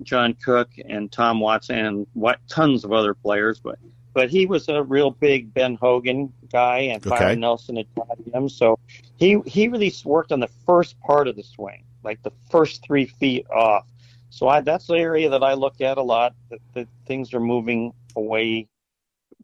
[0.03, 3.61] John Cook and Tom Watson and what tons of other players.
[3.61, 3.79] But
[4.13, 7.17] but he was a real big Ben Hogan guy, and okay.
[7.17, 8.49] Byron Nelson had taught him.
[8.49, 8.79] So
[9.17, 13.07] he he really worked on the first part of the swing, like the first three
[13.07, 13.87] feet off.
[14.31, 16.35] So I, that's the area that I look at a lot.
[16.51, 18.69] That, that things are moving away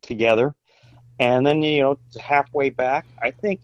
[0.02, 0.54] together.
[1.18, 3.60] And then, you know, halfway back, I think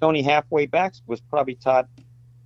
[0.00, 1.88] Tony halfway back was probably taught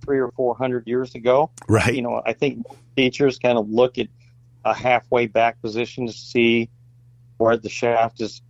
[0.03, 1.51] three or four hundred years ago.
[1.67, 1.93] Right.
[1.93, 4.07] You know, I think teachers kind of look at
[4.65, 6.69] a halfway back position to see
[7.37, 8.41] where the shaft is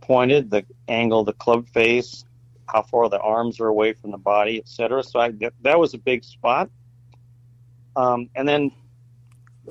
[0.00, 2.24] pointed, the angle of the club face,
[2.66, 5.02] how far the arms are away from the body, etc.
[5.02, 6.70] So I, that was a big spot.
[7.96, 8.72] Um, and then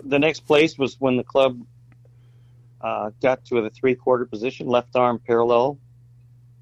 [0.03, 1.59] the next place was when the club
[2.81, 5.77] uh, got to the three quarter position, left arm parallel,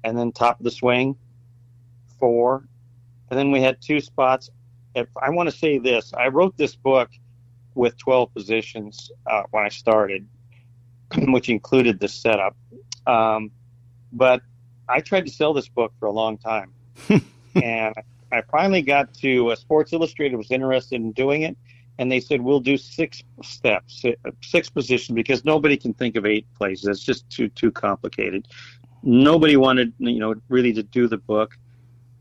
[0.04, 1.16] and then top of the swing,
[2.18, 2.64] four.
[3.30, 4.50] And then we had two spots.
[4.94, 7.10] If I want to say this, I wrote this book
[7.74, 10.26] with 12 positions uh, when I started,
[11.28, 12.56] which included the setup.
[13.06, 13.50] Um,
[14.12, 14.42] but
[14.88, 16.72] I tried to sell this book for a long time.
[17.54, 17.94] and
[18.32, 21.56] I finally got to uh, Sports Illustrated was interested in doing it
[21.98, 24.04] and they said we'll do six steps,
[24.42, 26.86] six positions because nobody can think of eight places.
[26.86, 28.46] It's just too too complicated.
[29.02, 31.58] Nobody wanted you know really to do the book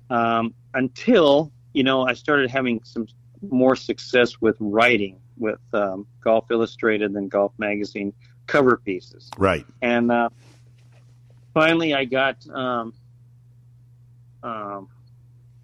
[0.09, 3.07] um, until you know I started having some
[3.49, 8.13] more success with writing with um, Golf Illustrated and Golf Magazine
[8.47, 9.29] cover pieces.
[9.37, 9.65] Right.
[9.83, 10.29] And uh,
[11.53, 12.93] finally, I got um,
[14.41, 14.89] um,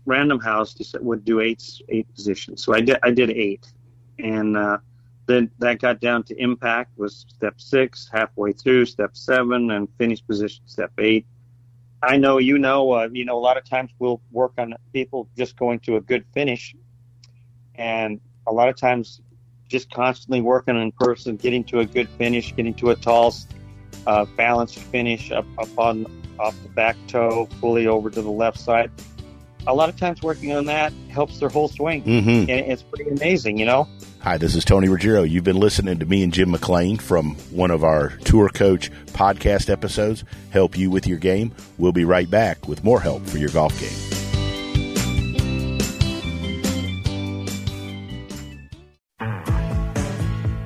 [0.05, 3.66] Random House to, would do eight eight positions, so I did I did eight
[4.24, 4.78] and uh,
[5.28, 10.26] then that got down to impact was step six, halfway through step seven, and finish
[10.26, 11.26] position step eight.
[12.01, 15.30] I know you know, uh, you know, a lot of times we'll work on people
[15.38, 16.76] just going to a good finish,
[17.76, 19.21] and a lot of times
[19.69, 23.34] just constantly working on person, getting to a good finish, getting to a tall,
[24.05, 26.05] uh, balanced finish up, up on
[26.39, 28.91] off the back toe, fully over to the left side.
[29.65, 32.49] A lot of times working on that helps their whole swing, Mm-hmm.
[32.49, 33.88] and it's pretty amazing, you know.
[34.24, 35.24] Hi, this is Tony Ruggiero.
[35.24, 39.69] You've been listening to me and Jim McLean from one of our Tour Coach podcast
[39.69, 41.53] episodes, Help You With Your Game.
[41.78, 43.89] We'll be right back with more help for your golf game.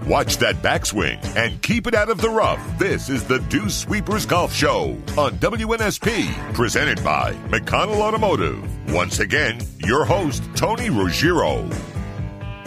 [0.07, 2.61] Watch that backswing and keep it out of the rough.
[2.77, 8.93] This is the Dew Sweepers Golf Show on WNSP, presented by McConnell Automotive.
[8.93, 11.67] Once again, your host, Tony Ruggiero.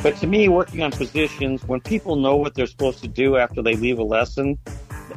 [0.02, 3.60] But to me, working on positions, when people know what they're supposed to do after
[3.60, 4.58] they leave a lesson,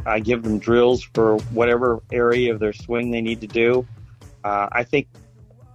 [0.05, 3.87] I give them drills for whatever area of their swing they need to do.
[4.43, 5.07] Uh, I think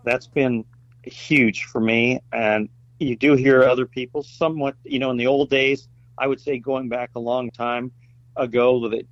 [0.04, 0.64] that's been
[1.04, 2.20] huge for me.
[2.32, 5.88] And you do hear other people somewhat, you know, in the old days,
[6.18, 7.92] I would say going back a long time
[8.36, 9.06] ago that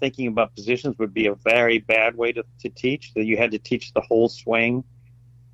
[0.00, 3.50] thinking about positions would be a very bad way to, to teach, that you had
[3.50, 4.84] to teach the whole swing.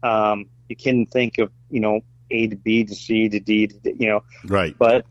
[0.05, 3.78] Um, you can think of, you know, A to B to C to D to
[3.78, 4.76] D, you know, Right.
[4.78, 5.06] but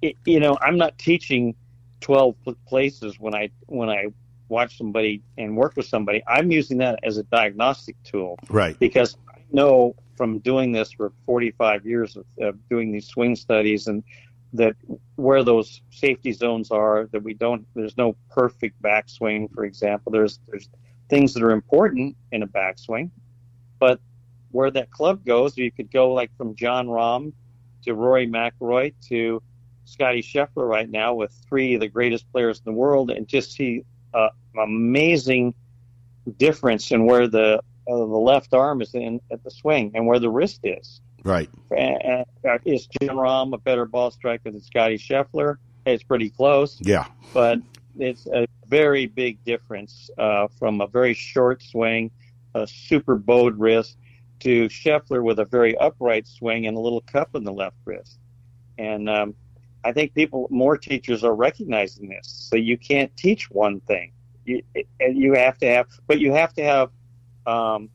[0.00, 1.54] it, you know, I'm not teaching
[2.00, 2.36] 12
[2.66, 4.06] places when I when I
[4.48, 6.22] watch somebody and work with somebody.
[6.28, 8.78] I'm using that as a diagnostic tool Right.
[8.78, 13.86] because I know from doing this for 45 years of, of doing these swing studies
[13.86, 14.04] and
[14.52, 14.76] that
[15.16, 20.38] where those safety zones are that we don't there's no perfect backswing for example there's
[20.48, 20.68] there's
[21.08, 23.10] things that are important in a backswing
[23.78, 23.98] but
[24.52, 27.32] where that club goes you could go like from Jon Rahm
[27.84, 29.42] to Rory McIlroy to
[29.84, 33.52] Scottie Scheffler right now with three of the greatest players in the world and just
[33.52, 33.84] see
[34.14, 34.28] uh,
[34.62, 35.54] amazing
[36.38, 40.20] difference in where the uh, the left arm is in at the swing and where
[40.20, 41.00] the wrist is.
[41.24, 41.50] Right.
[41.70, 45.56] Uh, uh, is Jim Rahm a better ball striker than Scottie Scheffler?
[45.84, 47.06] It's pretty close, Yeah.
[47.34, 47.58] but
[47.98, 52.10] it's a very big difference uh, from a very short swing,
[52.54, 53.96] a super bowed wrist,
[54.42, 58.18] to Scheffler with a very upright swing and a little cup in the left wrist.
[58.78, 59.34] And um,
[59.84, 62.48] I think people, more teachers are recognizing this.
[62.50, 64.12] So you can't teach one thing.
[64.44, 64.62] You,
[65.00, 66.90] and you have to have, but you have to have,
[67.46, 67.88] um,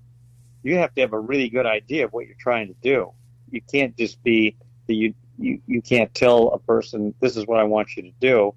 [0.63, 3.11] you have to have a really good idea of what you're trying to do.
[3.51, 4.55] You can't just be
[4.87, 8.11] the you you, you can't tell a person this is what I want you to
[8.19, 8.55] do.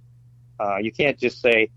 [0.58, 1.70] Uh, you can't just say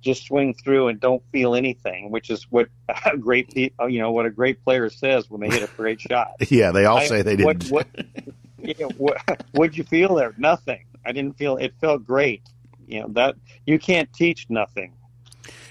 [0.00, 2.68] just swing through and don't feel anything, which is what
[3.04, 6.00] a great pe- you know what a great player says when they hit a great
[6.00, 6.32] shot.
[6.50, 6.72] Yeah.
[6.72, 7.70] They all I- say they didn't.
[7.70, 7.86] What,
[8.58, 10.34] yeah, what what'd you feel there?
[10.38, 10.84] Nothing.
[11.04, 12.42] I didn't feel it felt great.
[12.86, 13.36] You know that
[13.66, 14.92] you can't teach nothing.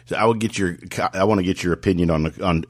[0.06, 0.78] So I would get your.
[1.14, 2.64] I want to get your opinion on on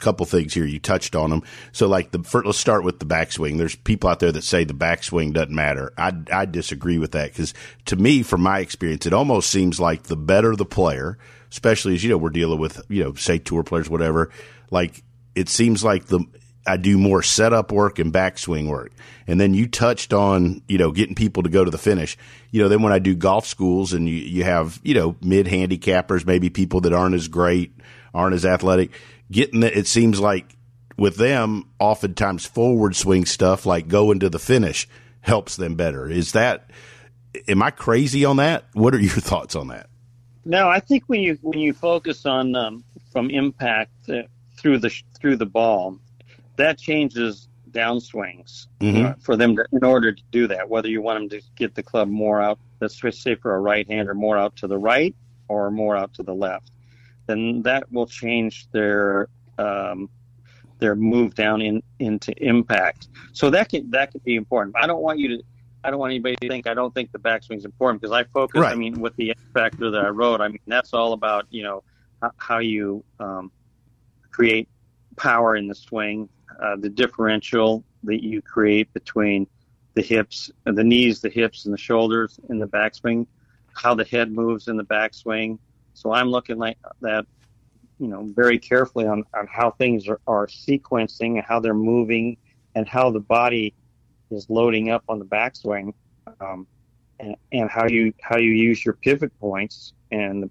[0.00, 0.64] couple things here.
[0.64, 1.42] You touched on them.
[1.72, 3.58] So, like the first, let's start with the backswing.
[3.58, 5.92] There's people out there that say the backswing doesn't matter.
[5.96, 7.54] I I disagree with that because
[7.86, 11.18] to me, from my experience, it almost seems like the better the player,
[11.50, 14.30] especially as you know we're dealing with you know say tour players, whatever.
[14.70, 15.02] Like
[15.34, 16.24] it seems like the
[16.66, 18.92] I do more setup work and backswing work.
[19.26, 22.18] And then you touched on, you know, getting people to go to the finish.
[22.50, 25.46] You know, then when I do golf schools and you, you have, you know, mid
[25.46, 27.72] handicappers, maybe people that aren't as great,
[28.12, 28.92] aren't as athletic,
[29.30, 30.56] getting the, it seems like
[30.96, 34.86] with them, oftentimes forward swing stuff like going to the finish
[35.20, 36.08] helps them better.
[36.08, 36.70] Is that,
[37.48, 38.64] am I crazy on that?
[38.74, 39.88] What are your thoughts on that?
[40.44, 44.22] No, I think when you when you focus on um, from impact uh,
[44.56, 45.98] through the through the ball,
[46.56, 49.04] that changes downswings Mhm.
[49.04, 50.68] uh, for them to, in order to do that.
[50.68, 53.86] Whether you want them to get the club more out, let's say for a right
[53.88, 55.14] hander, more out to the right
[55.48, 56.70] or more out to the left,
[57.30, 59.28] then that will change their
[59.58, 60.10] um,
[60.78, 63.08] their move down in into impact.
[63.32, 64.76] So that can that could be important.
[64.76, 65.42] I don't want you to.
[65.82, 68.24] I don't want anybody to think I don't think the backswing is important because I
[68.24, 68.58] focus.
[68.72, 71.82] I mean, with the factor that I wrote, I mean that's all about you know
[72.24, 73.50] h- how you um,
[74.30, 74.68] create
[75.16, 76.28] power in the swing,
[76.62, 79.46] uh, the differential that you create between
[79.94, 83.26] the hips, the knees, the hips, and the shoulders in the backswing,
[83.74, 85.58] how the head moves in the backswing.
[85.94, 87.26] So I'm looking like that,
[87.98, 92.36] you know, very carefully on, on how things are, are sequencing and how they're moving
[92.74, 93.74] and how the body
[94.30, 95.92] is loading up on the backswing,
[96.40, 96.66] um,
[97.18, 100.50] and, and how you how you use your pivot points and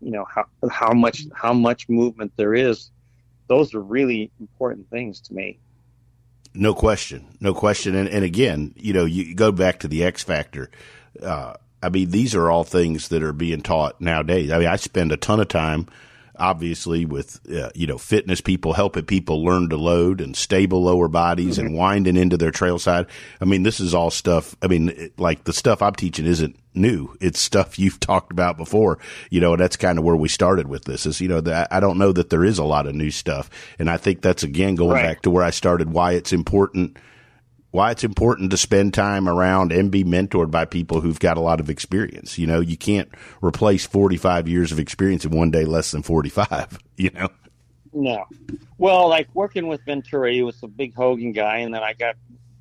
[0.00, 2.90] you know how how much how much movement there is.
[3.48, 5.58] Those are really important things to me.
[6.52, 7.94] No question, no question.
[7.94, 10.70] And, and again, you know, you go back to the X factor.
[11.22, 11.54] Uh,
[11.86, 14.50] I mean, these are all things that are being taught nowadays.
[14.50, 15.88] I mean, I spend a ton of time
[16.38, 21.08] obviously with uh, you know fitness people helping people learn to load and stable lower
[21.08, 21.68] bodies mm-hmm.
[21.68, 23.06] and winding into their trail side.
[23.40, 24.54] I mean, this is all stuff.
[24.62, 27.16] I mean, it, like the stuff I'm teaching isn't new.
[27.20, 28.98] It's stuff you've talked about before.
[29.30, 31.06] You know, that's kind of where we started with this.
[31.06, 33.48] Is you know, that I don't know that there is a lot of new stuff,
[33.78, 35.02] and I think that's again going right.
[35.02, 35.92] back to where I started.
[35.92, 36.98] Why it's important
[37.76, 41.40] why it's important to spend time around and be mentored by people who've got a
[41.40, 42.38] lot of experience.
[42.38, 43.10] You know, you can't
[43.42, 47.28] replace 45 years of experience in one day less than 45, you know?
[47.92, 48.24] No.
[48.78, 52.16] Well, like working with Venturi, he was a big Hogan guy, and then I got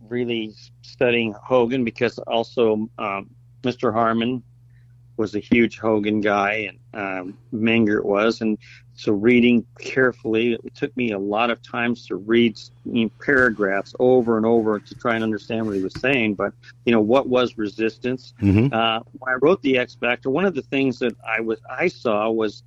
[0.10, 3.30] really studying Hogan because also um,
[3.64, 3.94] Mr.
[3.94, 4.44] Harmon
[5.18, 8.58] was a huge Hogan guy, and um, Mengert was, and
[8.96, 13.94] so reading carefully, it took me a lot of times to read you know, paragraphs
[14.00, 16.36] over and over to try and understand what he was saying.
[16.36, 16.54] But
[16.86, 18.34] you know, what was resistance?
[18.42, 18.74] Mm-hmm.
[18.74, 21.90] Uh, when I wrote the X Factor, one of the things that I was I
[21.90, 22.64] saw was,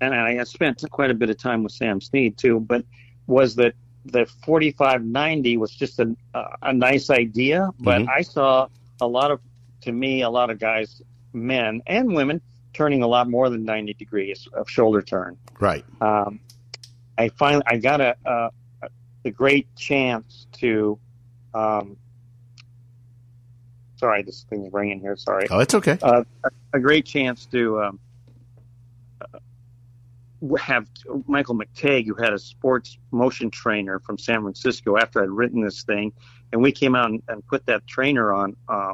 [0.00, 2.84] and I spent quite a bit of time with Sam Snead too, but
[3.26, 3.74] was that
[4.04, 6.16] the 4590 was just a,
[6.62, 8.10] a nice idea, but mm-hmm.
[8.10, 8.68] I saw
[9.00, 9.40] a lot of,
[9.82, 12.40] to me, a lot of guys, men and women
[12.72, 15.36] turning a lot more than 90 degrees of shoulder turn.
[15.58, 15.84] Right.
[16.00, 16.40] Um,
[17.16, 18.50] I finally I got a, a,
[19.24, 20.98] a great chance to.
[21.54, 21.96] Um,
[23.96, 25.16] sorry, this thing's ringing here.
[25.16, 25.46] Sorry.
[25.50, 25.98] Oh, it's okay.
[26.00, 28.00] Uh, a, a, great chance to um,
[29.20, 29.38] uh,
[30.60, 30.86] have
[31.26, 35.82] Michael McTeigue, who had a sports motion trainer from San Francisco, after I'd written this
[35.82, 36.12] thing,
[36.52, 38.92] and we came out and, and put that trainer on uh,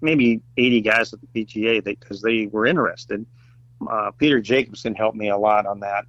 [0.00, 3.24] maybe 80 guys at the PGA because they were interested.
[3.88, 6.06] Uh, Peter Jacobsen helped me a lot on that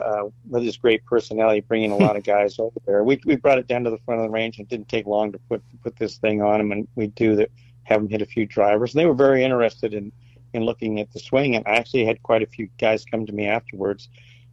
[0.00, 3.04] uh, with his great personality, bringing a lot of guys over there.
[3.04, 5.06] We we brought it down to the front of the range and it didn't take
[5.06, 7.50] long to put put this thing on him, and we do that.
[7.84, 8.94] Have him hit a few drivers.
[8.94, 10.12] And they were very interested in
[10.54, 13.32] in looking at the swing, and I actually had quite a few guys come to
[13.32, 14.08] me afterwards,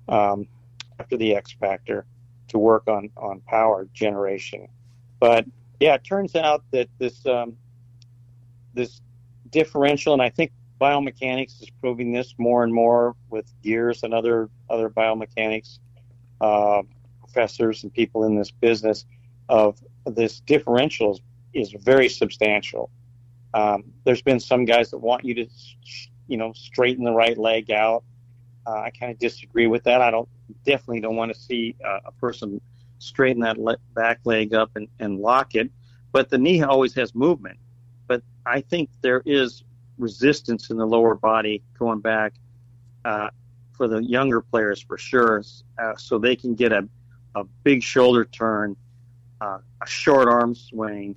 [0.08, 0.48] um,
[0.98, 2.06] after the X Factor,
[2.50, 4.68] to work on on power generation.
[5.20, 5.46] But
[5.80, 7.56] yeah, it turns out that this um,
[8.74, 9.02] this
[9.52, 14.50] differential, and I think biomechanics is proving this more and more with gears and other
[14.70, 15.80] other biomechanics
[16.42, 16.84] uh,
[17.20, 19.06] professors and people in this business
[19.50, 21.22] of this differential is,
[21.54, 22.90] is very substantial.
[23.54, 25.48] Um, there's been some guys that want you to,
[26.28, 28.04] you know, straighten the right leg out.
[28.66, 30.02] Uh, I kind of disagree with that.
[30.02, 30.30] I don't
[30.66, 32.62] definitely don't want to see uh, a person
[33.00, 35.72] straighten that le- back leg up and, and lock it.
[36.12, 37.58] But the knee always has movement
[38.50, 39.64] I think there is
[40.00, 42.34] resistance in the lower body going back
[43.06, 43.30] uh,
[43.74, 45.44] for the younger players for sure,
[45.78, 46.88] uh, so they can get a,
[47.36, 48.76] a big shoulder turn,
[49.40, 51.16] uh, a short arm swing,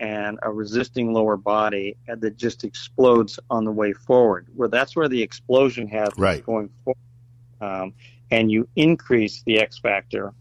[0.00, 4.46] and a resisting lower body that just explodes on the way forward.
[4.54, 6.44] Where that's where the explosion happens right.
[6.44, 6.98] going forward,
[7.60, 7.92] um,
[8.30, 10.32] and you increase the X factor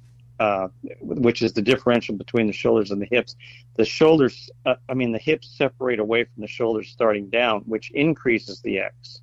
[0.42, 0.70] uh,
[1.02, 3.36] which is the differential between the shoulders and the hips.
[3.76, 7.92] The shoulders, uh, I mean, the hips separate away from the shoulders starting down, which
[7.92, 9.22] increases the X.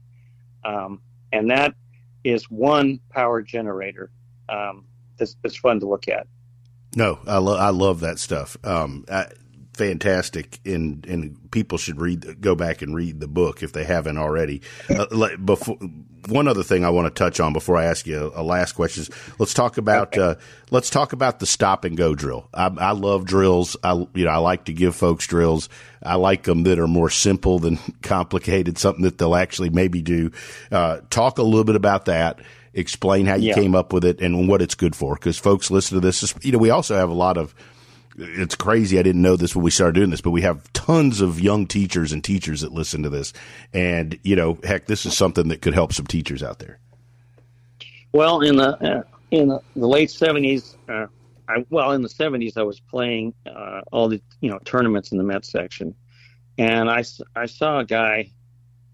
[0.64, 1.00] Um,
[1.32, 1.74] and that
[2.22, 4.12] is one power generator
[4.48, 4.84] um,
[5.16, 6.28] that's, that's fun to look at.
[6.94, 8.56] No, I, lo- I love that stuff.
[8.62, 9.26] Um, I,
[9.78, 14.18] fantastic, and and people should read, go back and read the book if they haven't
[14.18, 14.60] already.
[14.90, 15.78] Uh, before
[16.26, 18.72] one other thing I want to touch on before I ask you a, a last
[18.72, 20.20] question is let's talk about okay.
[20.20, 20.34] uh,
[20.70, 22.48] let's talk about the stop and go drill.
[22.52, 23.76] I, I, love drills.
[23.82, 25.68] I you know I like to give folks drills.
[26.02, 30.32] I like them that are more simple than complicated, something that they'll actually maybe do.
[30.70, 32.40] Uh, talk a little bit about that.
[32.74, 33.54] Explain how you yeah.
[33.54, 36.34] came up with it and what it's good for, because folks listen to this.
[36.42, 37.54] You know, we also have a lot of
[38.18, 38.98] it's crazy.
[38.98, 41.66] I didn't know this when we started doing this, but we have tons of young
[41.66, 43.32] teachers and teachers that listen to this.
[43.72, 46.78] And, you know, heck, this is something that could help some teachers out there.
[48.12, 51.06] Well, in the, uh, in the, the late seventies, uh,
[51.48, 55.18] I, well, in the seventies, I was playing, uh, all the, you know, tournaments in
[55.18, 55.94] the Met section.
[56.56, 57.04] And I,
[57.36, 58.32] I saw a guy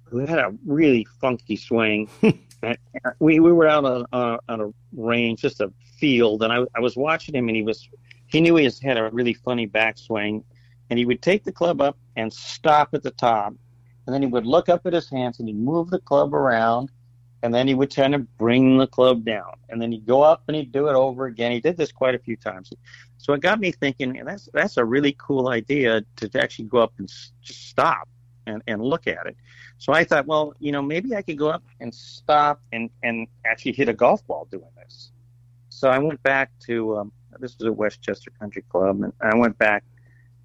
[0.05, 2.11] who had a really funky swing.
[3.19, 6.81] we, we were out on, on, on a range, just a field, and I, I
[6.81, 7.89] was watching him, and he was
[8.35, 10.43] he knew he had a really funny backswing,
[10.91, 13.55] and he would take the club up and stop at the top,
[14.07, 16.91] and then he would look up at his hands and he'd move the club around,
[17.45, 20.43] and then he would tend to bring the club down, and then he'd go up
[20.49, 21.53] and he'd do it over again.
[21.53, 22.73] He did this quite a few times,
[23.19, 24.21] so it got me thinking.
[24.25, 27.09] That's that's a really cool idea to, to actually go up and
[27.41, 28.09] just stop
[28.49, 29.37] and and look at it.
[29.79, 33.29] So I thought, well, you know, maybe I could go up and stop and and
[33.47, 35.13] actually hit a golf ball doing this.
[35.69, 39.59] So I went back to um, This was a Westchester Country Club, and I went
[39.59, 39.85] back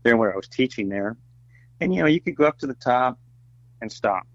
[0.03, 1.17] there where I was teaching there.
[1.81, 3.17] And you know, you could go up to the top
[3.81, 4.27] and stop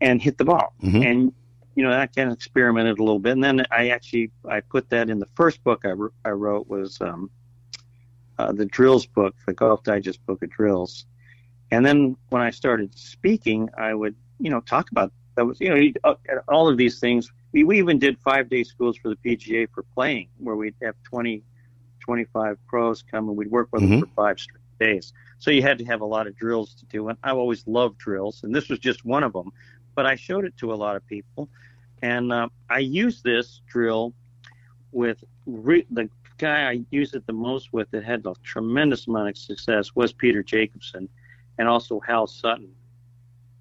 [0.00, 1.04] and hit the ball, Mhm.
[1.04, 1.32] and
[1.74, 3.32] you know, I kind of experimented a little bit.
[3.32, 5.92] And then I actually I put that in the first book I,
[6.24, 7.30] I wrote was um,
[8.38, 11.04] uh, the drills book, the Golf Digest book of drills.
[11.70, 15.68] And then when I started speaking, I would, you know, talk about that was, you
[15.68, 16.14] know, uh,
[16.48, 17.30] all of these things.
[17.52, 20.94] We, we even did five day schools for the PGA for playing, where we'd have
[21.02, 21.42] 20,
[22.06, 23.90] 25 pros come and we'd work with Mhm.
[23.90, 25.12] them for five straight days.
[25.38, 27.08] So you had to have a lot of drills to do.
[27.08, 29.52] And I've always loved drills, and this was just one of them.
[29.94, 31.48] But I showed it to a lot of people,
[32.02, 34.14] and uh, I used this drill
[34.92, 39.30] with re- the guy I used it the most with that had a tremendous amount
[39.30, 41.08] of success was Peter Jacobsen
[41.58, 42.68] and also Hal Sutton.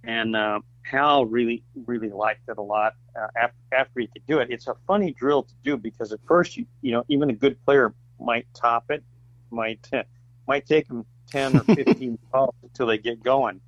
[0.04, 4.40] And uh, Hal really, really liked it a lot uh, after, after he could do
[4.40, 4.50] it.
[4.52, 7.58] It's a funny drill to do because at first, you, you know, even a good
[7.66, 9.04] player might top it,
[9.52, 9.88] might
[10.48, 13.62] might take them 10 or 15 balls until they get going.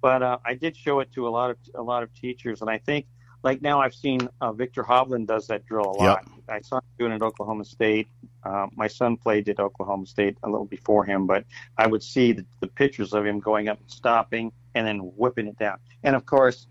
[0.00, 2.70] But uh, I did show it to a lot of a lot of teachers, and
[2.70, 3.06] I think
[3.42, 6.24] like now I've seen uh, Viktor Hovland does that drill a lot.
[6.48, 8.08] I saw him doing it at Oklahoma State.
[8.42, 11.44] Uh, my son played at Oklahoma State a little before him, but
[11.76, 15.46] I would see the, the pictures of him going up and stopping and then whipping
[15.46, 15.78] it down.
[16.04, 16.66] And of course,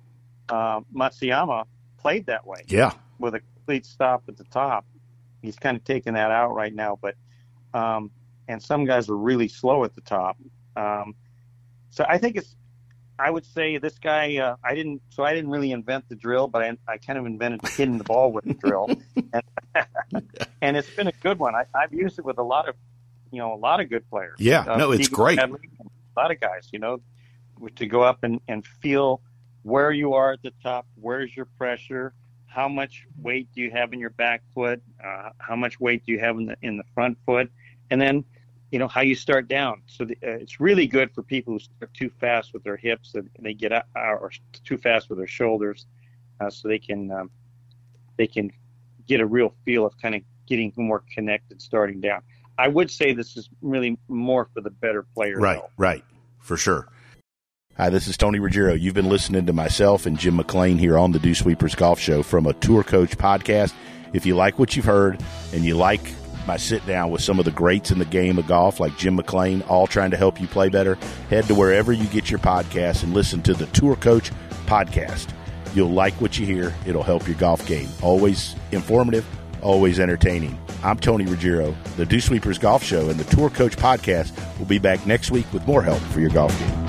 [0.49, 1.65] uh, Matsuyama
[1.97, 2.93] played that way Yeah.
[3.19, 4.85] with a complete stop at the top.
[5.41, 7.15] He's kind of taking that out right now, but
[7.73, 8.11] um,
[8.47, 10.37] and some guys are really slow at the top.
[10.75, 11.15] Um,
[11.89, 12.55] so I think it's.
[13.19, 14.37] I would say this guy.
[14.37, 15.01] Uh, I didn't.
[15.09, 18.03] So I didn't really invent the drill, but I, I kind of invented hitting the
[18.03, 18.89] ball with the drill,
[19.33, 20.23] and,
[20.61, 21.55] and it's been a good one.
[21.55, 22.75] I, I've used it with a lot of,
[23.31, 24.35] you know, a lot of good players.
[24.37, 24.61] Yeah.
[24.61, 25.39] Uh, No, it's great.
[25.39, 25.49] A
[26.15, 27.01] lot of guys, you know,
[27.75, 29.21] to go up and, and feel
[29.63, 30.85] where you are at the top.
[30.95, 32.13] Where's your pressure?
[32.47, 34.81] How much weight do you have in your back foot?
[35.03, 37.51] Uh, how much weight do you have in the in the front foot?
[37.91, 38.25] And then,
[38.71, 39.81] you know, how you start down.
[39.85, 43.13] So the, uh, it's really good for people who start too fast with their hips
[43.15, 44.31] and they get out, or
[44.63, 45.85] too fast with their shoulders,
[46.39, 47.29] uh, so they can um,
[48.17, 48.51] they can
[49.07, 52.21] get a real feel of kind of getting more connected starting down.
[52.57, 55.37] I would say this is really more for the better player.
[55.37, 55.69] Right, though.
[55.77, 56.03] right,
[56.39, 56.89] for sure.
[57.77, 58.73] Hi, this is Tony Ruggiero.
[58.73, 62.23] You've been listening to myself and Jim McLean here on the Dew Sweepers Golf Show
[62.23, 63.71] from a Tour Coach podcast.
[64.13, 65.21] If you like what you've heard
[65.53, 66.01] and you like
[66.47, 69.15] my sit down with some of the greats in the game of golf, like Jim
[69.15, 70.95] McLean, all trying to help you play better,
[71.29, 74.31] head to wherever you get your podcast and listen to the Tour Coach
[74.65, 75.29] podcast.
[75.75, 76.73] You'll like what you hear.
[76.87, 77.89] It'll help your golf game.
[78.01, 79.23] Always informative,
[79.61, 80.59] always entertaining.
[80.83, 81.75] I'm Tony Ruggiero.
[81.95, 85.45] The Dew Sweepers Golf Show and the Tour Coach podcast will be back next week
[85.53, 86.86] with more help for your golf game.